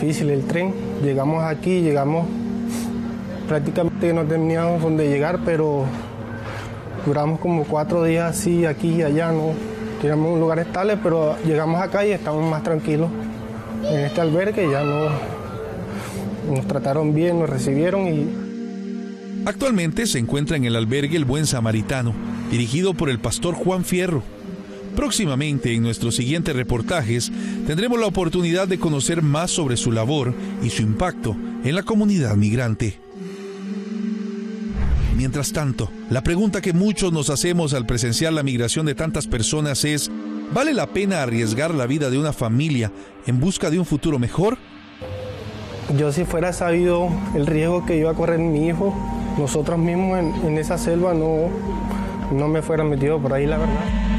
Difícil 0.00 0.30
el 0.30 0.44
tren. 0.44 0.72
Llegamos 1.02 1.44
aquí, 1.44 1.80
llegamos 1.80 2.26
prácticamente 3.46 4.12
no 4.12 4.24
teníamos 4.24 4.80
dónde 4.80 5.08
llegar, 5.08 5.40
pero 5.44 5.84
duramos 7.04 7.40
como 7.40 7.64
cuatro 7.64 8.04
días 8.04 8.30
así, 8.30 8.64
aquí 8.64 8.88
y 8.94 9.02
allá, 9.02 9.32
no 9.32 9.54
teníamos 10.00 10.34
un 10.34 10.40
lugar 10.40 10.60
estable, 10.60 10.96
pero 10.96 11.36
llegamos 11.44 11.82
acá 11.82 12.06
y 12.06 12.12
estamos 12.12 12.48
más 12.48 12.62
tranquilos. 12.62 13.10
En 13.82 14.00
este 14.00 14.20
albergue 14.20 14.70
ya 14.70 14.84
no 14.84 15.08
nos 16.48 16.66
trataron 16.68 17.12
bien, 17.12 17.40
nos 17.40 17.50
recibieron 17.50 18.06
y 18.06 18.50
Actualmente 19.46 20.06
se 20.06 20.18
encuentra 20.18 20.56
en 20.56 20.64
el 20.66 20.76
albergue 20.76 21.16
El 21.16 21.24
Buen 21.24 21.46
Samaritano, 21.46 22.12
dirigido 22.50 22.94
por 22.94 23.10
el 23.10 23.18
pastor 23.18 23.54
Juan 23.54 23.84
Fierro. 23.84 24.22
Próximamente, 24.96 25.72
en 25.74 25.82
nuestros 25.82 26.16
siguientes 26.16 26.54
reportajes, 26.54 27.30
tendremos 27.66 27.98
la 28.00 28.06
oportunidad 28.06 28.68
de 28.68 28.78
conocer 28.78 29.22
más 29.22 29.50
sobre 29.50 29.76
su 29.76 29.92
labor 29.92 30.34
y 30.62 30.70
su 30.70 30.82
impacto 30.82 31.36
en 31.64 31.74
la 31.74 31.82
comunidad 31.82 32.36
migrante. 32.36 32.98
Mientras 35.16 35.52
tanto, 35.52 35.90
la 36.08 36.22
pregunta 36.22 36.60
que 36.60 36.72
muchos 36.72 37.12
nos 37.12 37.30
hacemos 37.30 37.74
al 37.74 37.86
presenciar 37.86 38.32
la 38.32 38.42
migración 38.42 38.86
de 38.86 38.94
tantas 38.94 39.26
personas 39.26 39.84
es, 39.84 40.10
¿vale 40.52 40.72
la 40.72 40.86
pena 40.86 41.22
arriesgar 41.22 41.74
la 41.74 41.86
vida 41.86 42.10
de 42.10 42.18
una 42.18 42.32
familia 42.32 42.90
en 43.26 43.38
busca 43.38 43.70
de 43.70 43.78
un 43.78 43.84
futuro 43.84 44.18
mejor? 44.18 44.58
yo 45.96 46.12
si 46.12 46.24
fuera 46.24 46.52
sabido 46.52 47.08
el 47.34 47.46
riesgo 47.46 47.84
que 47.84 47.96
iba 47.96 48.10
a 48.10 48.14
correr 48.14 48.38
mi 48.38 48.66
hijo, 48.68 48.94
nosotros 49.38 49.78
mismos 49.78 50.18
en, 50.18 50.58
esa 50.58 50.78
selva 50.78 51.14
no, 51.14 51.48
no 52.32 52.48
me 52.48 52.62
fuera 52.62 52.84
metido 52.84 53.18
por 53.18 53.32
ahí, 53.32 53.46
la 53.46 53.58
verdad. 53.58 54.09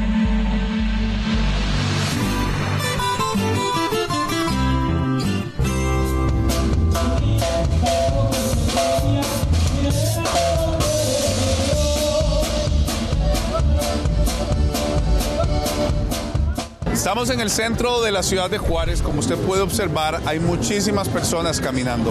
Estamos 17.12 17.28
en 17.28 17.40
el 17.40 17.50
centro 17.50 18.00
de 18.00 18.10
la 18.10 18.22
ciudad 18.22 18.48
de 18.48 18.56
Juárez. 18.56 19.02
Como 19.02 19.20
usted 19.20 19.36
puede 19.36 19.60
observar, 19.60 20.22
hay 20.24 20.40
muchísimas 20.40 21.10
personas 21.10 21.60
caminando. 21.60 22.10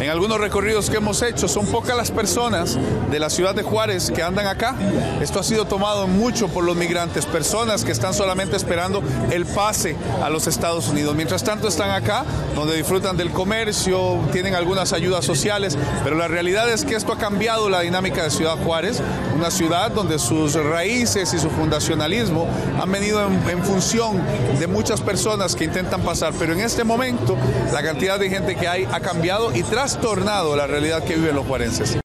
En 0.00 0.08
algunos 0.08 0.38
recorridos 0.38 0.88
que 0.88 0.98
hemos 0.98 1.20
hecho, 1.22 1.48
son 1.48 1.66
pocas 1.66 1.96
las 1.96 2.12
personas 2.12 2.78
de 3.10 3.18
la 3.18 3.28
ciudad 3.28 3.56
de 3.56 3.64
Juárez 3.64 4.12
que 4.12 4.22
andan 4.22 4.46
acá. 4.46 4.76
Esto 5.20 5.40
ha 5.40 5.42
sido 5.42 5.64
tomado 5.64 6.06
mucho 6.06 6.46
por 6.46 6.62
los 6.62 6.76
migrantes, 6.76 7.26
personas 7.26 7.84
que 7.84 7.90
están 7.90 8.14
solamente 8.14 8.54
esperando 8.54 9.02
el 9.32 9.46
pase 9.46 9.96
a 10.22 10.30
los 10.30 10.46
Estados 10.46 10.86
Unidos. 10.90 11.16
Mientras 11.16 11.42
tanto, 11.42 11.66
están 11.66 11.90
acá, 11.90 12.24
donde 12.54 12.76
disfrutan 12.76 13.16
del 13.16 13.32
comercio, 13.32 14.20
tienen 14.30 14.54
algunas 14.54 14.92
ayudas 14.92 15.24
sociales, 15.24 15.76
pero 16.04 16.14
la 16.14 16.28
realidad 16.28 16.72
es 16.72 16.84
que 16.84 16.94
esto 16.94 17.12
ha 17.12 17.18
cambiado 17.18 17.68
la 17.68 17.80
dinámica 17.80 18.22
de 18.22 18.30
Ciudad 18.30 18.56
Juárez, 18.64 19.02
una 19.34 19.50
ciudad 19.50 19.90
donde 19.90 20.20
sus 20.20 20.54
raíces 20.54 21.34
y 21.34 21.38
su 21.40 21.50
fundacionalismo 21.50 22.46
han 22.80 22.92
venido 22.92 23.26
en, 23.26 23.50
en 23.50 23.64
función 23.64 24.35
de 24.58 24.66
muchas 24.66 25.00
personas 25.00 25.54
que 25.54 25.64
intentan 25.64 26.02
pasar, 26.02 26.32
pero 26.38 26.52
en 26.52 26.60
este 26.60 26.84
momento 26.84 27.36
la 27.72 27.82
cantidad 27.82 28.18
de 28.18 28.30
gente 28.30 28.56
que 28.56 28.68
hay 28.68 28.86
ha 28.90 29.00
cambiado 29.00 29.54
y 29.54 29.62
trastornado 29.62 30.56
la 30.56 30.66
realidad 30.66 31.04
que 31.04 31.14
viven 31.14 31.34
los 31.34 31.46
juarenses. 31.46 31.98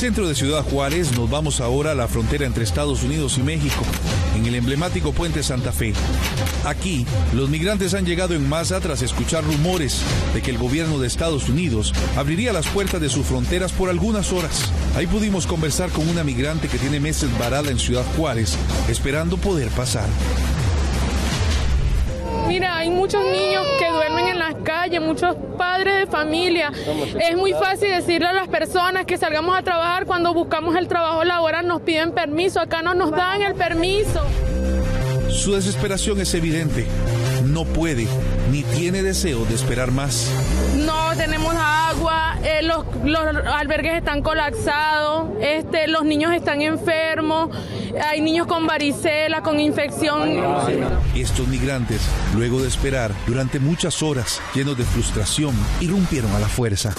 Centro 0.00 0.26
de 0.26 0.34
Ciudad 0.34 0.64
Juárez 0.64 1.12
nos 1.14 1.28
vamos 1.28 1.60
ahora 1.60 1.90
a 1.90 1.94
la 1.94 2.08
frontera 2.08 2.46
entre 2.46 2.64
Estados 2.64 3.02
Unidos 3.02 3.36
y 3.36 3.42
México, 3.42 3.82
en 4.34 4.46
el 4.46 4.54
emblemático 4.54 5.12
puente 5.12 5.42
Santa 5.42 5.72
Fe. 5.72 5.92
Aquí, 6.64 7.04
los 7.34 7.50
migrantes 7.50 7.92
han 7.92 8.06
llegado 8.06 8.32
en 8.32 8.48
masa 8.48 8.80
tras 8.80 9.02
escuchar 9.02 9.44
rumores 9.44 10.00
de 10.32 10.40
que 10.40 10.52
el 10.52 10.56
gobierno 10.56 10.98
de 10.98 11.06
Estados 11.06 11.50
Unidos 11.50 11.92
abriría 12.16 12.54
las 12.54 12.66
puertas 12.68 12.98
de 13.02 13.10
sus 13.10 13.26
fronteras 13.26 13.72
por 13.72 13.90
algunas 13.90 14.32
horas. 14.32 14.72
Ahí 14.96 15.06
pudimos 15.06 15.46
conversar 15.46 15.90
con 15.90 16.08
una 16.08 16.24
migrante 16.24 16.68
que 16.68 16.78
tiene 16.78 16.98
meses 16.98 17.28
varada 17.38 17.70
en 17.70 17.78
Ciudad 17.78 18.06
Juárez, 18.16 18.56
esperando 18.88 19.36
poder 19.36 19.68
pasar. 19.68 20.08
Mira, 22.50 22.78
hay 22.78 22.90
muchos 22.90 23.24
niños 23.24 23.64
que 23.78 23.88
duermen 23.88 24.26
en 24.26 24.40
las 24.40 24.56
calles, 24.64 25.00
muchos 25.00 25.36
padres 25.56 26.00
de 26.00 26.06
familia. 26.08 26.72
Es 27.20 27.36
muy 27.36 27.52
fácil 27.52 27.90
decirle 27.90 28.26
a 28.26 28.32
las 28.32 28.48
personas 28.48 29.06
que 29.06 29.16
salgamos 29.16 29.56
a 29.56 29.62
trabajar 29.62 30.04
cuando 30.04 30.34
buscamos 30.34 30.74
el 30.74 30.88
trabajo 30.88 31.22
laboral, 31.22 31.64
nos 31.68 31.82
piden 31.82 32.10
permiso, 32.10 32.58
acá 32.58 32.82
no 32.82 32.92
nos 32.92 33.12
dan 33.12 33.42
el 33.42 33.54
permiso. 33.54 34.20
Su 35.28 35.52
desesperación 35.54 36.20
es 36.20 36.34
evidente. 36.34 36.86
no 37.44 37.64
puede 37.64 38.08
ni 38.50 38.62
tiene 38.62 39.02
deseo 39.02 39.44
de 39.44 39.54
esperar 39.54 39.90
más. 39.90 40.30
No 40.76 41.14
tenemos 41.16 41.54
agua, 41.54 42.38
eh, 42.42 42.62
los, 42.62 42.84
albergues 43.46 43.94
están 43.94 44.22
colapsados, 44.22 45.28
este, 45.40 45.86
los 45.88 46.04
niños 46.04 46.32
están 46.32 46.62
enfermos, 46.62 47.56
hay 48.02 48.20
niños 48.20 48.46
con 48.46 48.66
varicela, 48.66 49.42
con 49.42 49.60
infección. 49.60 50.42
Estos 51.14 51.46
migrantes, 51.48 52.00
luego 52.34 52.60
de 52.60 52.68
esperar 52.68 53.12
durante 53.26 53.60
muchas 53.60 54.02
horas, 54.02 54.40
llenos 54.54 54.76
de 54.76 54.84
frustración, 54.84 55.54
irrumpieron 55.80 56.32
a 56.32 56.38
la 56.38 56.48
fuerza. 56.48 56.94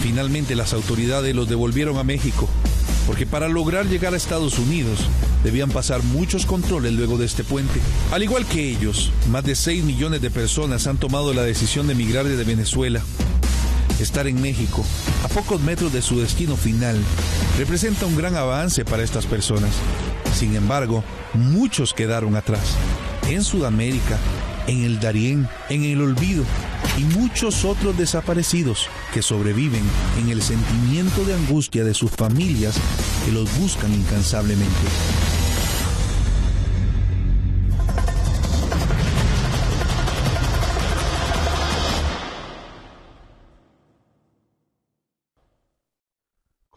Finalmente 0.00 0.54
las 0.54 0.72
autoridades 0.72 1.34
los 1.34 1.48
devolvieron 1.48 1.98
a 1.98 2.04
México, 2.04 2.48
porque 3.06 3.26
para 3.26 3.48
lograr 3.48 3.86
llegar 3.86 4.14
a 4.14 4.16
Estados 4.16 4.58
Unidos 4.58 5.00
debían 5.42 5.70
pasar 5.70 6.02
muchos 6.02 6.46
controles 6.46 6.92
luego 6.92 7.18
de 7.18 7.26
este 7.26 7.44
puente. 7.44 7.80
Al 8.12 8.22
igual 8.22 8.46
que 8.46 8.68
ellos, 8.68 9.12
más 9.30 9.44
de 9.44 9.54
6 9.54 9.84
millones 9.84 10.20
de 10.20 10.30
personas 10.30 10.86
han 10.86 10.98
tomado 10.98 11.34
la 11.34 11.42
decisión 11.42 11.86
de 11.86 11.94
emigrar 11.94 12.26
desde 12.26 12.44
Venezuela. 12.44 13.02
Estar 14.00 14.28
en 14.28 14.40
México, 14.40 14.84
a 15.24 15.28
pocos 15.28 15.60
metros 15.60 15.92
de 15.92 16.02
su 16.02 16.20
destino 16.20 16.56
final, 16.56 16.96
representa 17.58 18.06
un 18.06 18.16
gran 18.16 18.36
avance 18.36 18.84
para 18.84 19.02
estas 19.02 19.26
personas. 19.26 19.70
Sin 20.38 20.54
embargo, 20.54 21.02
muchos 21.34 21.94
quedaron 21.94 22.36
atrás. 22.36 22.76
En 23.28 23.42
Sudamérica, 23.42 24.18
en 24.68 24.84
el 24.84 25.00
Darién, 25.00 25.48
en 25.68 25.82
el 25.82 26.00
olvido 26.00 26.44
y 26.96 27.04
muchos 27.18 27.64
otros 27.64 27.96
desaparecidos 27.96 28.88
que 29.12 29.22
sobreviven 29.22 29.82
en 30.18 30.28
el 30.30 30.42
sentimiento 30.42 31.24
de 31.24 31.34
angustia 31.34 31.84
de 31.84 31.94
sus 31.94 32.10
familias 32.10 32.78
que 33.24 33.32
los 33.32 33.58
buscan 33.58 33.92
incansablemente. 33.92 34.74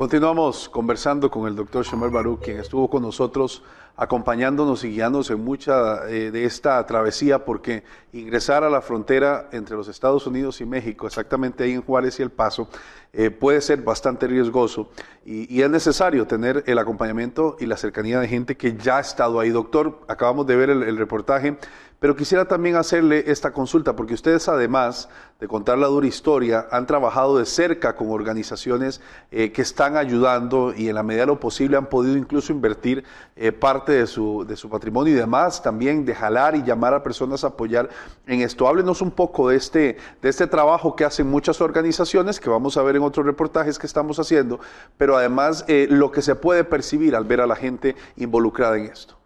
Continuamos 0.01 0.67
conversando 0.67 1.29
con 1.29 1.47
el 1.47 1.55
doctor 1.55 1.85
Shomer 1.85 2.09
Baruch, 2.09 2.41
quien 2.41 2.59
estuvo 2.59 2.89
con 2.89 3.03
nosotros 3.03 3.61
acompañándonos 3.95 4.84
y 4.84 4.89
guiándonos 4.89 5.30
en 5.30 5.43
mucha 5.43 6.08
eh, 6.10 6.32
de 6.32 6.45
esta 6.45 6.86
travesía, 6.86 7.45
porque 7.45 7.84
ingresar 8.13 8.63
a 8.63 8.69
la 8.69 8.82
frontera 8.82 9.49
entre 9.51 9.75
los 9.75 9.88
Estados 9.88 10.25
Unidos 10.27 10.62
y 10.62 10.65
México, 10.65 11.08
exactamente 11.08 11.63
ahí 11.63 11.73
en 11.73 11.82
Juárez 11.82 12.19
y 12.19 12.23
El 12.23 12.32
Paso, 12.32 12.67
eh, 13.13 13.30
puede 13.30 13.62
ser 13.62 13.82
bastante 13.82 14.25
riesgoso 14.27 14.89
y, 15.25 15.62
es 15.62 15.69
necesario 15.69 16.25
tener 16.25 16.63
el 16.65 16.80
acompañamiento 16.80 17.58
y 17.60 17.65
la 17.65 17.77
cercanía 17.77 18.19
de 18.19 18.27
gente 18.27 18.58
que 18.58 18.75
ya 18.77 18.97
ha 18.97 19.01
estado 19.01 19.39
ahí. 19.39 19.49
Doctor, 19.49 19.99
acabamos 20.08 20.47
de 20.47 20.56
ver 20.56 20.69
el 20.69 20.97
reportaje 20.97 21.58
pero 22.01 22.15
quisiera 22.15 22.45
también 22.45 22.77
hacerle 22.77 23.25
esta 23.27 23.54
consulta, 23.54 23.95
porque 23.95 24.15
ustedes 24.15 24.47
además 24.47 25.08
de 25.39 25.47
contar 25.47 25.77
la 25.77 25.86
dura 25.86 26.08
historia, 26.08 26.65
han 26.71 26.88
trabajado 26.88 27.38
de 27.38 27.45
cerca 27.45 27.95
con 27.95 28.10
organizaciones 28.10 29.01
eh, 29.30 29.51
que 29.51 29.62
están 29.62 29.95
ayudando 29.97 30.73
y 30.75 30.89
en 30.89 30.95
la 30.95 31.04
medida 31.04 31.21
de 31.21 31.27
lo 31.27 31.39
posible 31.39 31.77
han 31.77 31.86
podido 31.86 32.17
incluso 32.17 32.51
invertir 32.51 33.04
eh, 33.36 33.51
parte 33.81 33.93
de 33.93 34.05
su, 34.05 34.45
de 34.45 34.55
su 34.55 34.69
patrimonio 34.69 35.13
y 35.13 35.15
demás, 35.15 35.61
también 35.61 36.05
de 36.05 36.13
jalar 36.13 36.55
y 36.55 36.63
llamar 36.63 36.93
a 36.93 37.01
personas 37.01 37.43
a 37.43 37.47
apoyar 37.47 37.89
en 38.27 38.41
esto. 38.41 38.67
Háblenos 38.67 39.01
un 39.01 39.09
poco 39.09 39.49
de 39.49 39.55
este, 39.55 39.97
de 40.21 40.29
este 40.29 40.45
trabajo 40.45 40.95
que 40.95 41.03
hacen 41.03 41.27
muchas 41.27 41.61
organizaciones, 41.61 42.39
que 42.39 42.49
vamos 42.49 42.77
a 42.77 42.83
ver 42.83 42.95
en 42.95 43.01
otros 43.01 43.25
reportajes 43.25 43.79
que 43.79 43.87
estamos 43.87 44.19
haciendo, 44.19 44.59
pero 44.97 45.17
además 45.17 45.65
eh, 45.67 45.87
lo 45.89 46.11
que 46.11 46.21
se 46.21 46.35
puede 46.35 46.63
percibir 46.63 47.15
al 47.15 47.25
ver 47.25 47.41
a 47.41 47.47
la 47.47 47.55
gente 47.55 47.95
involucrada 48.17 48.77
en 48.77 48.85
esto. 48.85 49.17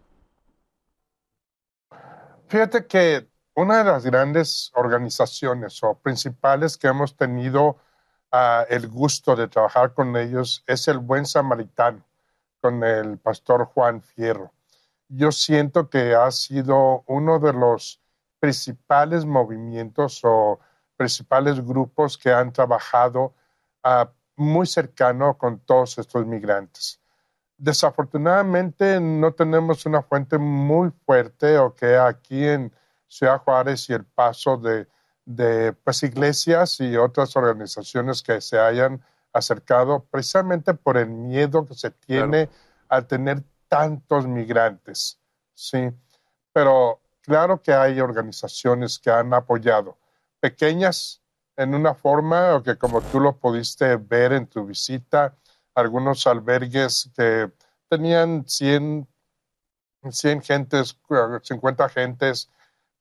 Fíjate 2.48 2.86
que 2.86 3.28
una 3.54 3.78
de 3.78 3.84
las 3.84 4.06
grandes 4.06 4.70
organizaciones 4.74 5.82
o 5.82 5.98
principales 5.98 6.78
que 6.78 6.86
hemos 6.86 7.16
tenido 7.16 7.76
ah, 8.32 8.64
el 8.70 8.88
gusto 8.88 9.36
de 9.36 9.48
trabajar 9.48 9.92
con 9.92 10.16
ellos 10.16 10.64
es 10.66 10.88
el 10.88 10.98
Buen 10.98 11.26
Samaritano, 11.26 12.04
con 12.60 12.82
el 12.84 13.18
pastor 13.18 13.66
Juan 13.66 14.02
Fierro. 14.02 14.52
Yo 15.08 15.30
siento 15.30 15.88
que 15.88 16.14
ha 16.14 16.30
sido 16.30 17.04
uno 17.06 17.38
de 17.38 17.52
los 17.52 18.00
principales 18.40 19.24
movimientos 19.24 20.20
o 20.24 20.58
principales 20.96 21.64
grupos 21.64 22.18
que 22.18 22.32
han 22.32 22.52
trabajado 22.52 23.34
ah, 23.82 24.10
muy 24.36 24.66
cercano 24.66 25.36
con 25.38 25.60
todos 25.60 25.98
estos 25.98 26.26
migrantes. 26.26 27.00
Desafortunadamente 27.58 29.00
no 29.00 29.32
tenemos 29.32 29.86
una 29.86 30.02
fuente 30.02 30.38
muy 30.38 30.90
fuerte 31.04 31.58
o 31.58 31.74
que 31.74 31.96
aquí 31.96 32.46
en 32.46 32.72
Ciudad 33.08 33.40
Juárez 33.40 33.88
y 33.88 33.94
el 33.94 34.04
paso 34.04 34.56
de, 34.58 34.86
de 35.24 35.72
pues, 35.72 36.02
iglesias 36.02 36.80
y 36.80 36.96
otras 36.96 37.34
organizaciones 37.36 38.22
que 38.22 38.40
se 38.40 38.58
hayan 38.58 39.02
acercado 39.36 40.04
precisamente 40.10 40.74
por 40.74 40.96
el 40.96 41.08
miedo 41.08 41.66
que 41.66 41.74
se 41.74 41.90
tiene 41.90 42.48
al 42.88 43.06
tener 43.06 43.42
tantos 43.68 44.26
migrantes. 44.26 45.18
Sí, 45.54 45.90
pero 46.52 47.00
claro 47.22 47.60
que 47.60 47.72
hay 47.72 48.00
organizaciones 48.00 48.98
que 48.98 49.10
han 49.10 49.34
apoyado, 49.34 49.98
pequeñas 50.40 51.20
en 51.56 51.74
una 51.74 51.94
forma 51.94 52.54
o 52.54 52.62
que 52.62 52.76
como 52.76 53.00
tú 53.00 53.20
lo 53.20 53.36
pudiste 53.36 53.96
ver 53.96 54.32
en 54.32 54.46
tu 54.46 54.66
visita, 54.66 55.34
algunos 55.74 56.26
albergues 56.26 57.10
que 57.16 57.50
tenían 57.88 58.44
100, 58.46 59.06
100 60.10 60.42
gentes, 60.42 60.98
50 61.42 61.88
gentes, 61.88 62.50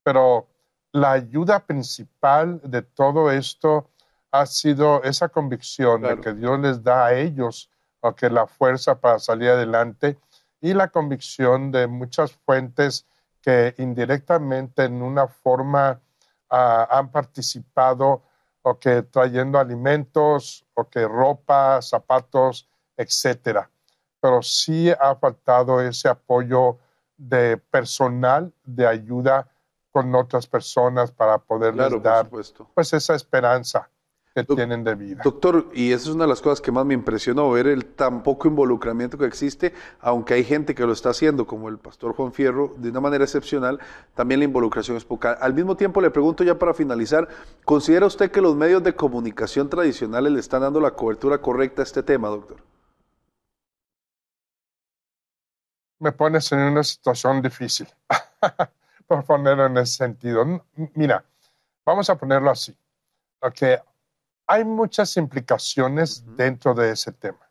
pero 0.03 0.47
la 0.91 1.11
ayuda 1.11 1.65
principal 1.65 2.61
de 2.63 2.81
todo 2.81 3.31
esto 3.31 3.89
ha 4.39 4.45
sido 4.45 5.03
esa 5.03 5.29
convicción 5.29 6.01
de 6.01 6.19
que 6.19 6.33
Dios 6.33 6.59
les 6.59 6.83
da 6.83 7.07
a 7.07 7.13
ellos 7.13 7.69
que 8.13 8.29
la 8.29 8.45
fuerza 8.45 8.99
para 8.99 9.19
salir 9.19 9.49
adelante 9.49 10.19
y 10.61 10.73
la 10.73 10.89
convicción 10.89 11.71
de 11.71 11.87
muchas 11.87 12.33
fuentes 12.33 13.07
que 13.41 13.73
indirectamente 13.77 14.83
en 14.83 15.01
una 15.01 15.27
forma 15.27 16.01
ah, 16.49 16.87
han 16.91 17.11
participado 17.11 18.23
o 18.61 18.79
que 18.79 19.03
trayendo 19.03 19.59
alimentos 19.59 20.65
o 20.73 20.89
que 20.89 21.07
ropa, 21.07 21.81
zapatos, 21.81 22.67
etcétera. 22.97 23.69
Pero 24.19 24.41
sí 24.41 24.91
ha 24.91 25.15
faltado 25.15 25.81
ese 25.81 26.09
apoyo 26.09 26.79
de 27.15 27.57
personal, 27.57 28.51
de 28.63 28.87
ayuda 28.87 29.47
con 29.91 30.13
otras 30.15 30.47
personas 30.47 31.11
para 31.11 31.37
poderles 31.37 32.01
dar 32.01 32.27
pues 32.27 32.93
esa 32.93 33.15
esperanza 33.15 33.89
que 34.35 34.43
tienen 34.43 34.83
de 34.83 34.95
vida. 34.95 35.21
Doctor, 35.23 35.69
y 35.73 35.93
esa 35.93 36.09
es 36.09 36.15
una 36.15 36.25
de 36.25 36.29
las 36.29 36.41
cosas 36.41 36.59
que 36.59 36.69
más 36.69 36.85
me 36.85 36.93
impresionó, 36.93 37.49
ver 37.51 37.67
el 37.67 37.85
tan 37.85 38.21
poco 38.21 38.49
involucramiento 38.49 39.17
que 39.17 39.25
existe, 39.25 39.73
aunque 40.01 40.33
hay 40.33 40.43
gente 40.43 40.75
que 40.75 40.85
lo 40.85 40.91
está 40.91 41.11
haciendo, 41.11 41.47
como 41.47 41.69
el 41.69 41.77
pastor 41.77 42.13
Juan 42.13 42.33
Fierro, 42.33 42.73
de 42.75 42.89
una 42.89 42.99
manera 42.99 43.23
excepcional, 43.23 43.79
también 44.13 44.41
la 44.41 44.45
involucración 44.45 44.97
es 44.97 45.05
poca. 45.05 45.31
Al 45.31 45.53
mismo 45.53 45.77
tiempo, 45.77 46.01
le 46.01 46.11
pregunto 46.11 46.43
ya 46.43 46.59
para 46.59 46.73
finalizar, 46.73 47.29
¿considera 47.63 48.05
usted 48.05 48.29
que 48.29 48.41
los 48.41 48.57
medios 48.57 48.83
de 48.83 48.93
comunicación 48.93 49.69
tradicionales 49.69 50.33
le 50.33 50.39
están 50.41 50.61
dando 50.61 50.81
la 50.81 50.91
cobertura 50.91 51.37
correcta 51.37 51.81
a 51.81 51.83
este 51.83 52.03
tema, 52.03 52.27
doctor? 52.27 52.57
Me 55.99 56.11
pones 56.11 56.51
en 56.51 56.59
una 56.59 56.83
situación 56.83 57.41
difícil, 57.41 57.87
por 59.07 59.23
ponerlo 59.23 59.67
en 59.67 59.77
ese 59.77 59.95
sentido. 59.95 60.61
Mira, 60.93 61.23
vamos 61.85 62.09
a 62.09 62.17
ponerlo 62.17 62.51
así. 62.51 62.75
Okay 63.39 63.77
hay 64.47 64.63
muchas 64.63 65.17
implicaciones 65.17 66.23
dentro 66.35 66.73
de 66.73 66.91
ese 66.91 67.11
tema. 67.11 67.49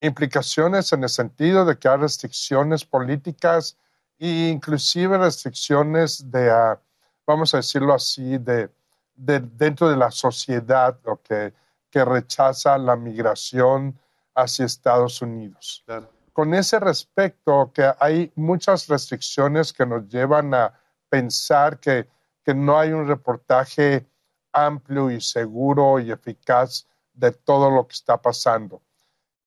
Implicaciones 0.00 0.92
en 0.92 1.02
el 1.02 1.08
sentido 1.08 1.64
de 1.64 1.78
que 1.78 1.88
hay 1.88 1.98
restricciones 1.98 2.84
políticas 2.84 3.76
e 4.18 4.48
inclusive 4.48 5.18
restricciones 5.18 6.30
de, 6.30 6.50
ah, 6.50 6.80
vamos 7.26 7.54
a 7.54 7.58
decirlo 7.58 7.94
así, 7.94 8.38
de, 8.38 8.70
dentro 9.14 9.88
de 9.88 9.96
la 9.96 10.10
sociedad 10.10 10.98
que, 11.22 11.52
que 11.90 12.04
rechaza 12.04 12.76
la 12.78 12.96
migración 12.96 13.98
hacia 14.34 14.66
Estados 14.66 15.22
Unidos. 15.22 15.84
Con 16.32 16.52
ese 16.54 16.80
respecto, 16.80 17.70
que 17.72 17.92
hay 18.00 18.32
muchas 18.34 18.88
restricciones 18.88 19.72
que 19.72 19.86
nos 19.86 20.08
llevan 20.08 20.52
a 20.54 20.74
pensar 21.08 21.78
que, 21.78 22.08
que 22.42 22.54
no 22.54 22.78
hay 22.78 22.90
un 22.90 23.06
reportaje 23.06 24.06
amplio 24.54 25.10
y 25.10 25.20
seguro 25.20 25.98
y 25.98 26.10
eficaz 26.10 26.86
de 27.12 27.32
todo 27.32 27.70
lo 27.70 27.86
que 27.86 27.94
está 27.94 28.16
pasando. 28.16 28.80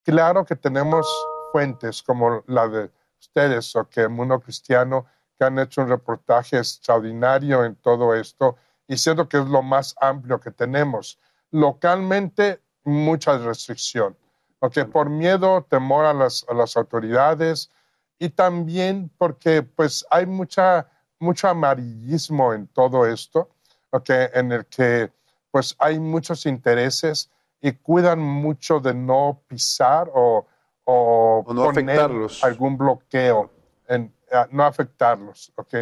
Claro 0.04 0.46
que 0.46 0.56
tenemos 0.56 1.08
fuentes 1.52 2.04
como 2.04 2.44
la 2.48 2.68
de 2.68 2.92
ustedes 3.20 3.76
o 3.76 3.90
que 3.90 4.02
el 4.02 4.10
mundo 4.10 4.40
cristiano 4.40 5.06
que 5.38 5.46
han 5.46 5.60
hecho 5.60 5.82
un 5.82 5.90
reportaje 5.90 6.58
extraordinario 6.58 7.64
en 7.66 7.76
todo 7.76 8.14
esto 8.14 8.58
y 8.88 8.98
siento 8.98 9.28
que 9.28 9.38
es 9.38 9.48
lo 9.48 9.62
más 9.62 9.96
amplio 10.00 10.40
que 10.40 10.52
tenemos. 10.52 11.20
Localmente, 11.52 12.62
mucha 12.84 13.38
restricción, 13.38 14.18
porque 14.60 14.86
por 14.86 15.10
miedo, 15.10 15.66
temor 15.70 16.06
a 16.06 16.14
las, 16.14 16.46
a 16.50 16.54
las 16.54 16.78
autoridades 16.78 17.70
y 18.18 18.30
también 18.30 19.12
porque 19.18 19.62
pues 19.62 20.06
hay 20.10 20.26
mucha, 20.26 20.88
mucho 21.20 21.50
amarillismo 21.50 22.54
en 22.54 22.68
todo 22.68 23.06
esto, 23.06 23.50
okay, 23.92 24.28
en 24.34 24.52
el 24.52 24.66
que 24.66 25.12
pues 25.52 25.76
hay 25.80 26.00
muchos 26.00 26.46
intereses 26.46 27.32
y 27.62 27.72
cuidan 27.74 28.20
mucho 28.20 28.80
de 28.80 28.94
no 28.94 29.42
pisar 29.48 30.10
o, 30.14 30.46
o, 30.84 31.46
no 31.54 31.70
afectarlos. 31.70 32.44
algún 32.44 32.78
bloqueo, 32.78 33.52
en, 33.88 34.14
no 34.52 34.64
afectarlos, 34.64 35.52
¿ok? 35.56 35.74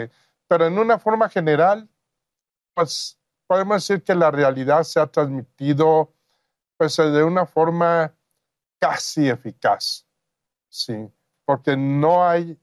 Pero 0.47 0.67
en 0.67 0.77
una 0.77 0.97
forma 0.97 1.27
general, 1.29 1.89
pues 2.73 3.19
podemos 3.47 3.87
decir 3.87 4.03
que 4.03 4.15
la 4.15 4.31
realidad 4.31 4.83
se 4.83 4.99
ha 4.99 5.07
transmitido 5.07 6.13
pues 6.77 6.95
de 6.97 7.23
una 7.23 7.45
forma 7.45 8.13
casi 8.79 9.29
eficaz, 9.29 10.05
¿sí? 10.69 11.09
Porque 11.45 11.77
no 11.77 12.27
hay 12.27 12.59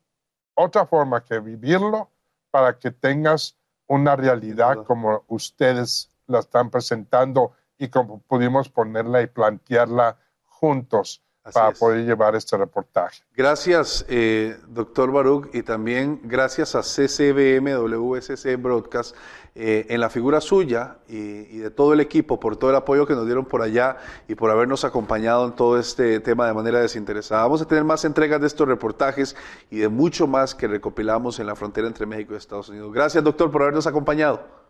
otra 0.55 0.87
forma 0.87 1.25
que 1.25 1.39
vivirlo 1.39 2.11
para 2.51 2.79
que 2.79 2.91
tengas 2.91 3.57
una 3.93 4.17
realidad 4.17 4.85
como 4.87 5.23
ustedes 5.29 6.09
la 6.27 6.39
están 6.39 6.71
presentando 6.71 7.53
y 7.77 7.89
como 7.89 8.21
pudimos 8.21 8.71
ponerla 8.71 9.21
y 9.21 9.27
plantearla 9.27 10.17
juntos 10.45 11.23
para 11.51 11.73
poder 11.73 12.05
llevar 12.05 12.37
este 12.37 12.57
reportaje. 12.57 13.23
Gracias, 13.35 14.05
eh, 14.09 14.57
doctor 14.69 15.11
Baruch, 15.11 15.49
y 15.53 15.63
también 15.63 16.21
gracias 16.23 16.77
a 16.77 16.83
CCBM 16.83 17.75
WSC 17.75 18.57
Broadcast 18.57 19.17
eh, 19.55 19.87
en 19.91 20.01
la 20.01 20.09
figura 20.09 20.41
suya 20.41 20.99
y, 21.09 21.59
de 21.59 21.71
todo 21.71 21.95
el 21.95 22.01
equipo 22.01 22.39
por 22.39 22.57
todo 22.57 22.71
el 22.71 22.77
apoyo 22.77 23.07
que 23.07 23.15
nos 23.15 23.27
dieron 23.27 23.45
por 23.45 23.61
allá 23.61 23.97
y 24.29 24.37
por 24.37 24.51
habernos 24.51 24.85
acompañado 24.85 25.45
en 25.47 25.53
todo 25.53 25.79
este 25.79 26.21
tema 26.21 26.47
de 26.47 26.55
manera 26.55 26.81
desinteresada. 26.81 27.43
Vamos 27.43 27.61
a 27.61 27.67
tener 27.67 27.83
más 27.83 28.05
entregas 28.05 28.41
de 28.41 28.47
estos 28.47 28.69
reportajes 28.69 29.37
y 29.69 29.79
de 29.79 29.89
mucho 29.89 30.29
más 30.29 30.55
que 30.55 30.69
recopilamos 30.69 31.41
en 31.41 31.49
la 31.49 31.57
frontera 31.57 31.89
entre 31.89 32.07
México 32.07 32.35
y 32.35 32.37
Estados 32.37 32.69
Unidos. 32.69 32.93
Gracias, 32.93 33.23
doctor, 33.25 33.51
por 33.51 33.63
habernos 33.63 33.87
acompañado. 33.87 34.63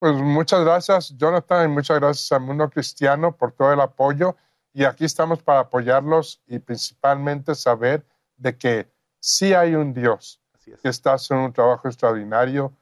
Pues 0.00 0.14
muchas 0.14 0.64
gracias, 0.64 1.14
Jonathan, 1.16 1.70
y 1.70 1.72
muchas 1.72 2.00
gracias 2.00 2.32
al 2.32 2.40
mundo 2.40 2.68
cristiano 2.68 3.36
por 3.36 3.52
todo 3.52 3.72
el 3.72 3.80
apoyo 3.80 4.36
y 4.72 4.84
aquí 4.84 5.04
estamos 5.04 5.42
para 5.42 5.60
apoyarlos 5.60 6.42
y 6.46 6.58
principalmente 6.58 7.54
saber 7.54 8.06
de 8.36 8.56
que 8.56 8.92
sí 9.20 9.54
hay 9.54 9.74
un 9.74 9.92
Dios 9.92 10.40
que 10.82 10.88
está 10.88 11.14
haciendo 11.14 11.44
un 11.46 11.52
trabajo 11.52 11.88
extraordinario 11.88 12.72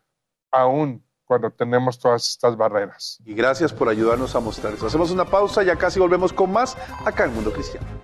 aún 0.51 1.05
cuando 1.25 1.51
tenemos 1.51 1.99
todas 1.99 2.29
estas 2.29 2.57
barreras. 2.57 3.19
Y 3.25 3.35
gracias 3.35 3.73
por 3.73 3.89
ayudarnos 3.89 4.35
a 4.35 4.41
mostrar 4.41 4.75
eso. 4.75 4.87
Hacemos 4.87 5.11
una 5.11 5.25
pausa, 5.25 5.63
ya 5.63 5.77
casi 5.77 6.01
volvemos 6.01 6.33
con 6.33 6.53
más 6.53 6.77
acá 7.05 7.25
en 7.25 7.35
Mundo 7.35 7.53
Cristiano. 7.53 8.00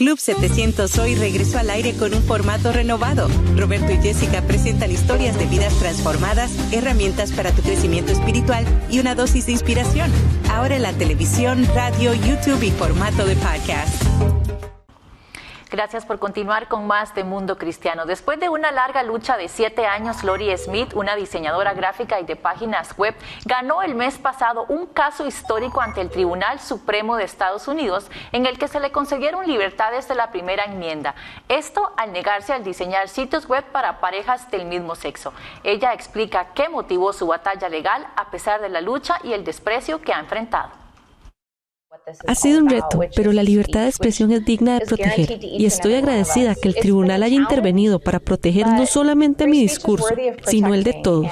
Club 0.00 0.18
700 0.18 0.96
hoy 0.96 1.14
regresó 1.14 1.58
al 1.58 1.68
aire 1.68 1.94
con 1.94 2.14
un 2.14 2.22
formato 2.22 2.72
renovado. 2.72 3.28
Roberto 3.54 3.92
y 3.92 3.98
Jessica 3.98 4.40
presentan 4.40 4.90
historias 4.90 5.38
de 5.38 5.44
vidas 5.44 5.74
transformadas, 5.78 6.50
herramientas 6.72 7.32
para 7.32 7.52
tu 7.52 7.60
crecimiento 7.60 8.10
espiritual 8.10 8.64
y 8.90 8.98
una 8.98 9.14
dosis 9.14 9.44
de 9.44 9.52
inspiración. 9.52 10.10
Ahora 10.50 10.76
en 10.76 10.82
la 10.84 10.94
televisión, 10.94 11.66
radio, 11.74 12.14
YouTube 12.14 12.62
y 12.62 12.70
formato 12.70 13.26
de 13.26 13.36
podcast. 13.36 14.39
Gracias 15.70 16.04
por 16.04 16.18
continuar 16.18 16.66
con 16.66 16.88
más 16.88 17.14
de 17.14 17.22
Mundo 17.22 17.56
Cristiano. 17.56 18.04
Después 18.04 18.40
de 18.40 18.48
una 18.48 18.72
larga 18.72 19.04
lucha 19.04 19.36
de 19.36 19.46
siete 19.46 19.86
años, 19.86 20.24
Lori 20.24 20.56
Smith, 20.58 20.94
una 20.94 21.14
diseñadora 21.14 21.74
gráfica 21.74 22.18
y 22.18 22.24
de 22.24 22.34
páginas 22.34 22.98
web, 22.98 23.14
ganó 23.44 23.80
el 23.82 23.94
mes 23.94 24.18
pasado 24.18 24.64
un 24.68 24.86
caso 24.86 25.28
histórico 25.28 25.80
ante 25.80 26.00
el 26.00 26.10
Tribunal 26.10 26.58
Supremo 26.58 27.14
de 27.14 27.22
Estados 27.22 27.68
Unidos 27.68 28.10
en 28.32 28.46
el 28.46 28.58
que 28.58 28.66
se 28.66 28.80
le 28.80 28.90
concedieron 28.90 29.46
libertades 29.46 30.08
de 30.08 30.16
la 30.16 30.32
primera 30.32 30.64
enmienda. 30.64 31.14
Esto 31.48 31.92
al 31.96 32.10
negarse 32.12 32.52
al 32.52 32.64
diseñar 32.64 33.08
sitios 33.08 33.46
web 33.46 33.62
para 33.66 34.00
parejas 34.00 34.50
del 34.50 34.64
mismo 34.64 34.96
sexo. 34.96 35.32
Ella 35.62 35.92
explica 35.92 36.48
qué 36.52 36.68
motivó 36.68 37.12
su 37.12 37.28
batalla 37.28 37.68
legal 37.68 38.08
a 38.16 38.32
pesar 38.32 38.60
de 38.60 38.70
la 38.70 38.80
lucha 38.80 39.20
y 39.22 39.34
el 39.34 39.44
desprecio 39.44 40.00
que 40.00 40.12
ha 40.12 40.18
enfrentado. 40.18 40.79
Ha 42.26 42.34
sido 42.34 42.58
un 42.60 42.68
reto, 42.68 43.00
pero 43.14 43.32
la 43.32 43.42
libertad 43.42 43.82
de 43.82 43.88
expresión 43.88 44.32
es 44.32 44.44
digna 44.44 44.78
de 44.78 44.86
proteger 44.86 45.38
y 45.42 45.64
estoy 45.66 45.94
agradecida 45.94 46.54
que 46.54 46.68
el 46.68 46.74
tribunal 46.74 47.22
haya 47.22 47.36
intervenido 47.36 47.98
para 47.98 48.18
proteger 48.18 48.66
no 48.66 48.86
solamente 48.86 49.46
mi 49.46 49.60
discurso, 49.60 50.08
sino 50.46 50.74
el 50.74 50.84
de 50.84 50.94
todos. 51.02 51.28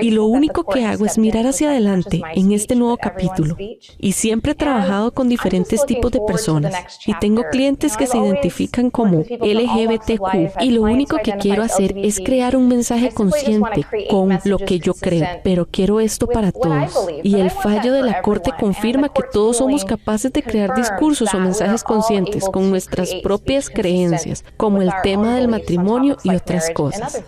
Y 0.00 0.10
lo 0.10 0.24
único 0.26 0.64
que 0.64 0.84
hago 0.84 1.04
es 1.04 1.18
mirar 1.18 1.46
hacia 1.46 1.70
adelante 1.70 2.22
en 2.34 2.52
este 2.52 2.74
nuevo 2.74 2.96
capítulo. 2.96 3.56
Y 3.98 4.12
siempre 4.12 4.52
he 4.52 4.54
trabajado 4.54 5.12
con 5.12 5.28
diferentes 5.28 5.84
tipos 5.86 6.10
de 6.12 6.20
personas 6.20 7.00
y 7.06 7.14
tengo 7.18 7.42
clientes 7.50 7.96
que 7.96 8.06
se 8.06 8.18
identifican 8.18 8.90
como 8.90 9.18
LGBTQ 9.18 10.60
y 10.60 10.70
lo 10.70 10.82
único 10.82 11.18
que 11.18 11.32
quiero 11.32 11.62
hacer 11.62 11.94
es 11.96 12.20
crear 12.20 12.56
un 12.56 12.68
mensaje 12.68 13.10
consciente 13.10 13.86
con 14.08 14.38
lo 14.44 14.58
que 14.58 14.78
yo 14.78 14.94
creo, 14.94 15.26
pero 15.42 15.66
quiero 15.66 16.00
esto 16.00 16.26
para 16.26 16.52
todos. 16.52 17.08
Y 17.22 17.36
el 17.36 17.50
fallo 17.50 17.92
de 17.92 18.02
la 18.02 18.22
Corte 18.22 18.52
confirma 18.58 19.08
que 19.08 19.22
todos 19.32 19.58
somos 19.58 19.84
capaces 19.84 20.13
capaces 20.14 20.32
de 20.32 20.42
crear 20.44 20.74
discursos 20.76 21.34
o 21.34 21.40
mensajes 21.40 21.82
conscientes 21.82 22.44
con 22.48 22.70
nuestras 22.70 23.12
propias 23.16 23.68
creencias, 23.68 24.44
como 24.56 24.80
el 24.80 24.92
tema 25.02 25.34
del 25.34 25.48
matrimonio 25.48 26.16
y 26.22 26.34
otras 26.34 26.70
cosas. 26.70 27.20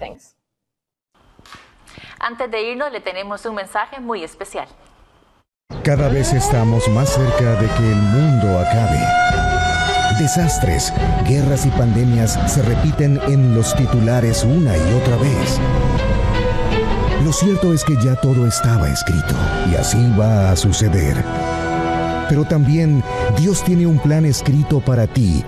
Antes 2.20 2.51
de 2.51 2.70
irnos, 2.70 2.92
le 2.92 3.01
tenemos 3.01 3.44
un 3.44 3.57
mensaje 3.57 3.99
muy 3.99 4.22
especial. 4.22 4.68
Cada 5.83 6.09
vez 6.09 6.33
estamos 6.33 6.87
más 6.88 7.09
cerca 7.09 7.61
de 7.61 7.66
que 7.66 7.90
el 7.90 7.96
mundo 7.96 8.59
acabe. 8.61 9.01
Desastres, 10.20 10.92
guerras 11.27 11.66
y 11.66 11.70
pandemias 11.70 12.38
se 12.46 12.62
repiten 12.62 13.20
en 13.27 13.55
los 13.55 13.75
titulares 13.75 14.44
una 14.44 14.77
y 14.77 14.92
otra 14.94 15.16
vez. 15.16 15.61
Lo 17.25 17.33
cierto 17.33 17.72
es 17.72 17.85
que 17.85 17.96
ya 17.96 18.14
todo 18.14 18.46
estaba 18.46 18.88
escrito 18.88 19.35
y 19.70 19.75
así 19.75 19.99
va 20.16 20.53
a 20.53 20.57
suceder. 20.57 21.16
Pero 22.28 22.44
también 22.44 23.02
Dios 23.38 23.62
tiene 23.62 23.86
un 23.86 23.98
plan 23.98 24.24
escrito 24.24 24.80
para 24.80 25.06
ti 25.06 25.44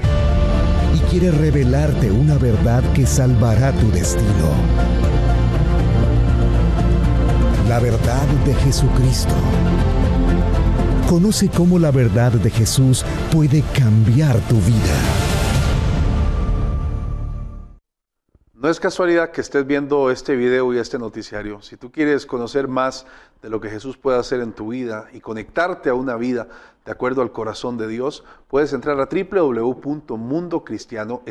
y 0.94 0.98
quiere 1.10 1.30
revelarte 1.30 2.10
una 2.10 2.38
verdad 2.38 2.82
que 2.94 3.06
salvará 3.06 3.72
tu 3.72 3.90
destino. 3.90 4.52
La 7.68 7.78
verdad 7.80 8.26
de 8.46 8.54
Jesucristo. 8.54 9.34
Conoce 11.08 11.48
cómo 11.48 11.78
la 11.78 11.90
verdad 11.90 12.32
de 12.32 12.50
Jesús 12.50 13.04
puede 13.32 13.62
cambiar 13.74 14.36
tu 14.40 14.56
vida. 14.56 15.27
No 18.60 18.68
es 18.68 18.80
casualidad 18.80 19.30
que 19.30 19.40
estés 19.40 19.64
viendo 19.64 20.10
este 20.10 20.34
video 20.34 20.74
y 20.74 20.78
este 20.78 20.98
noticiario. 20.98 21.62
Si 21.62 21.76
tú 21.76 21.92
quieres 21.92 22.26
conocer 22.26 22.66
más 22.66 23.06
de 23.40 23.50
lo 23.50 23.60
que 23.60 23.70
Jesús 23.70 23.96
puede 23.96 24.18
hacer 24.18 24.40
en 24.40 24.52
tu 24.52 24.70
vida 24.70 25.06
y 25.12 25.20
conectarte 25.20 25.90
a 25.90 25.94
una 25.94 26.16
vida 26.16 26.48
de 26.84 26.90
acuerdo 26.90 27.22
al 27.22 27.30
corazón 27.30 27.78
de 27.78 27.86
Dios, 27.86 28.24
puedes 28.48 28.72
entrar 28.72 28.98
a 28.98 29.08
www.mundocristiano 29.08 31.22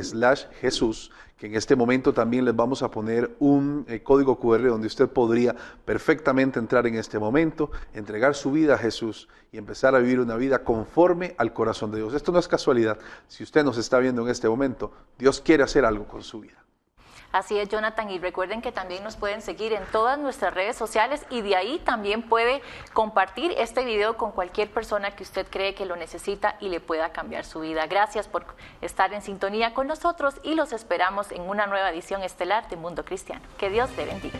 Jesús, 0.61 1.11
que 1.35 1.47
en 1.47 1.55
este 1.55 1.75
momento 1.75 2.13
también 2.13 2.45
les 2.45 2.55
vamos 2.55 2.81
a 2.81 2.91
poner 2.91 3.35
un 3.39 3.83
eh, 3.89 4.01
código 4.01 4.39
QR 4.39 4.69
donde 4.69 4.87
usted 4.87 5.09
podría 5.09 5.53
perfectamente 5.83 6.59
entrar 6.59 6.87
en 6.87 6.95
este 6.95 7.19
momento, 7.19 7.71
entregar 7.93 8.35
su 8.35 8.53
vida 8.53 8.75
a 8.75 8.77
Jesús 8.77 9.27
y 9.51 9.57
empezar 9.57 9.95
a 9.95 9.99
vivir 9.99 10.21
una 10.21 10.37
vida 10.37 10.63
conforme 10.63 11.35
al 11.37 11.51
corazón 11.51 11.91
de 11.91 11.97
Dios. 11.97 12.13
Esto 12.13 12.31
no 12.31 12.39
es 12.39 12.47
casualidad. 12.47 12.97
Si 13.27 13.43
usted 13.43 13.65
nos 13.65 13.77
está 13.77 13.99
viendo 13.99 14.21
en 14.21 14.29
este 14.29 14.47
momento, 14.47 14.93
Dios 15.19 15.41
quiere 15.41 15.63
hacer 15.63 15.83
algo 15.83 16.07
con 16.07 16.23
su 16.23 16.39
vida. 16.39 16.63
Así 17.37 17.59
es, 17.59 17.69
Jonathan, 17.69 18.09
y 18.09 18.17
recuerden 18.17 18.63
que 18.63 18.71
también 18.71 19.03
nos 19.03 19.15
pueden 19.15 19.43
seguir 19.43 19.71
en 19.71 19.85
todas 19.91 20.17
nuestras 20.17 20.55
redes 20.55 20.75
sociales 20.75 21.23
y 21.29 21.41
de 21.41 21.55
ahí 21.55 21.77
también 21.77 22.23
puede 22.23 22.63
compartir 22.93 23.53
este 23.59 23.85
video 23.85 24.17
con 24.17 24.31
cualquier 24.31 24.71
persona 24.71 25.11
que 25.11 25.21
usted 25.21 25.45
cree 25.47 25.75
que 25.75 25.85
lo 25.85 25.95
necesita 25.95 26.55
y 26.59 26.69
le 26.69 26.79
pueda 26.79 27.11
cambiar 27.11 27.45
su 27.45 27.59
vida. 27.59 27.85
Gracias 27.85 28.27
por 28.27 28.43
estar 28.81 29.13
en 29.13 29.21
sintonía 29.21 29.75
con 29.75 29.85
nosotros 29.85 30.33
y 30.41 30.55
los 30.55 30.73
esperamos 30.73 31.31
en 31.31 31.43
una 31.43 31.67
nueva 31.67 31.91
edición 31.91 32.23
estelar 32.23 32.67
de 32.69 32.75
Mundo 32.75 33.05
Cristiano. 33.05 33.43
Que 33.59 33.69
Dios 33.69 33.91
te 33.91 34.05
bendiga. 34.05 34.39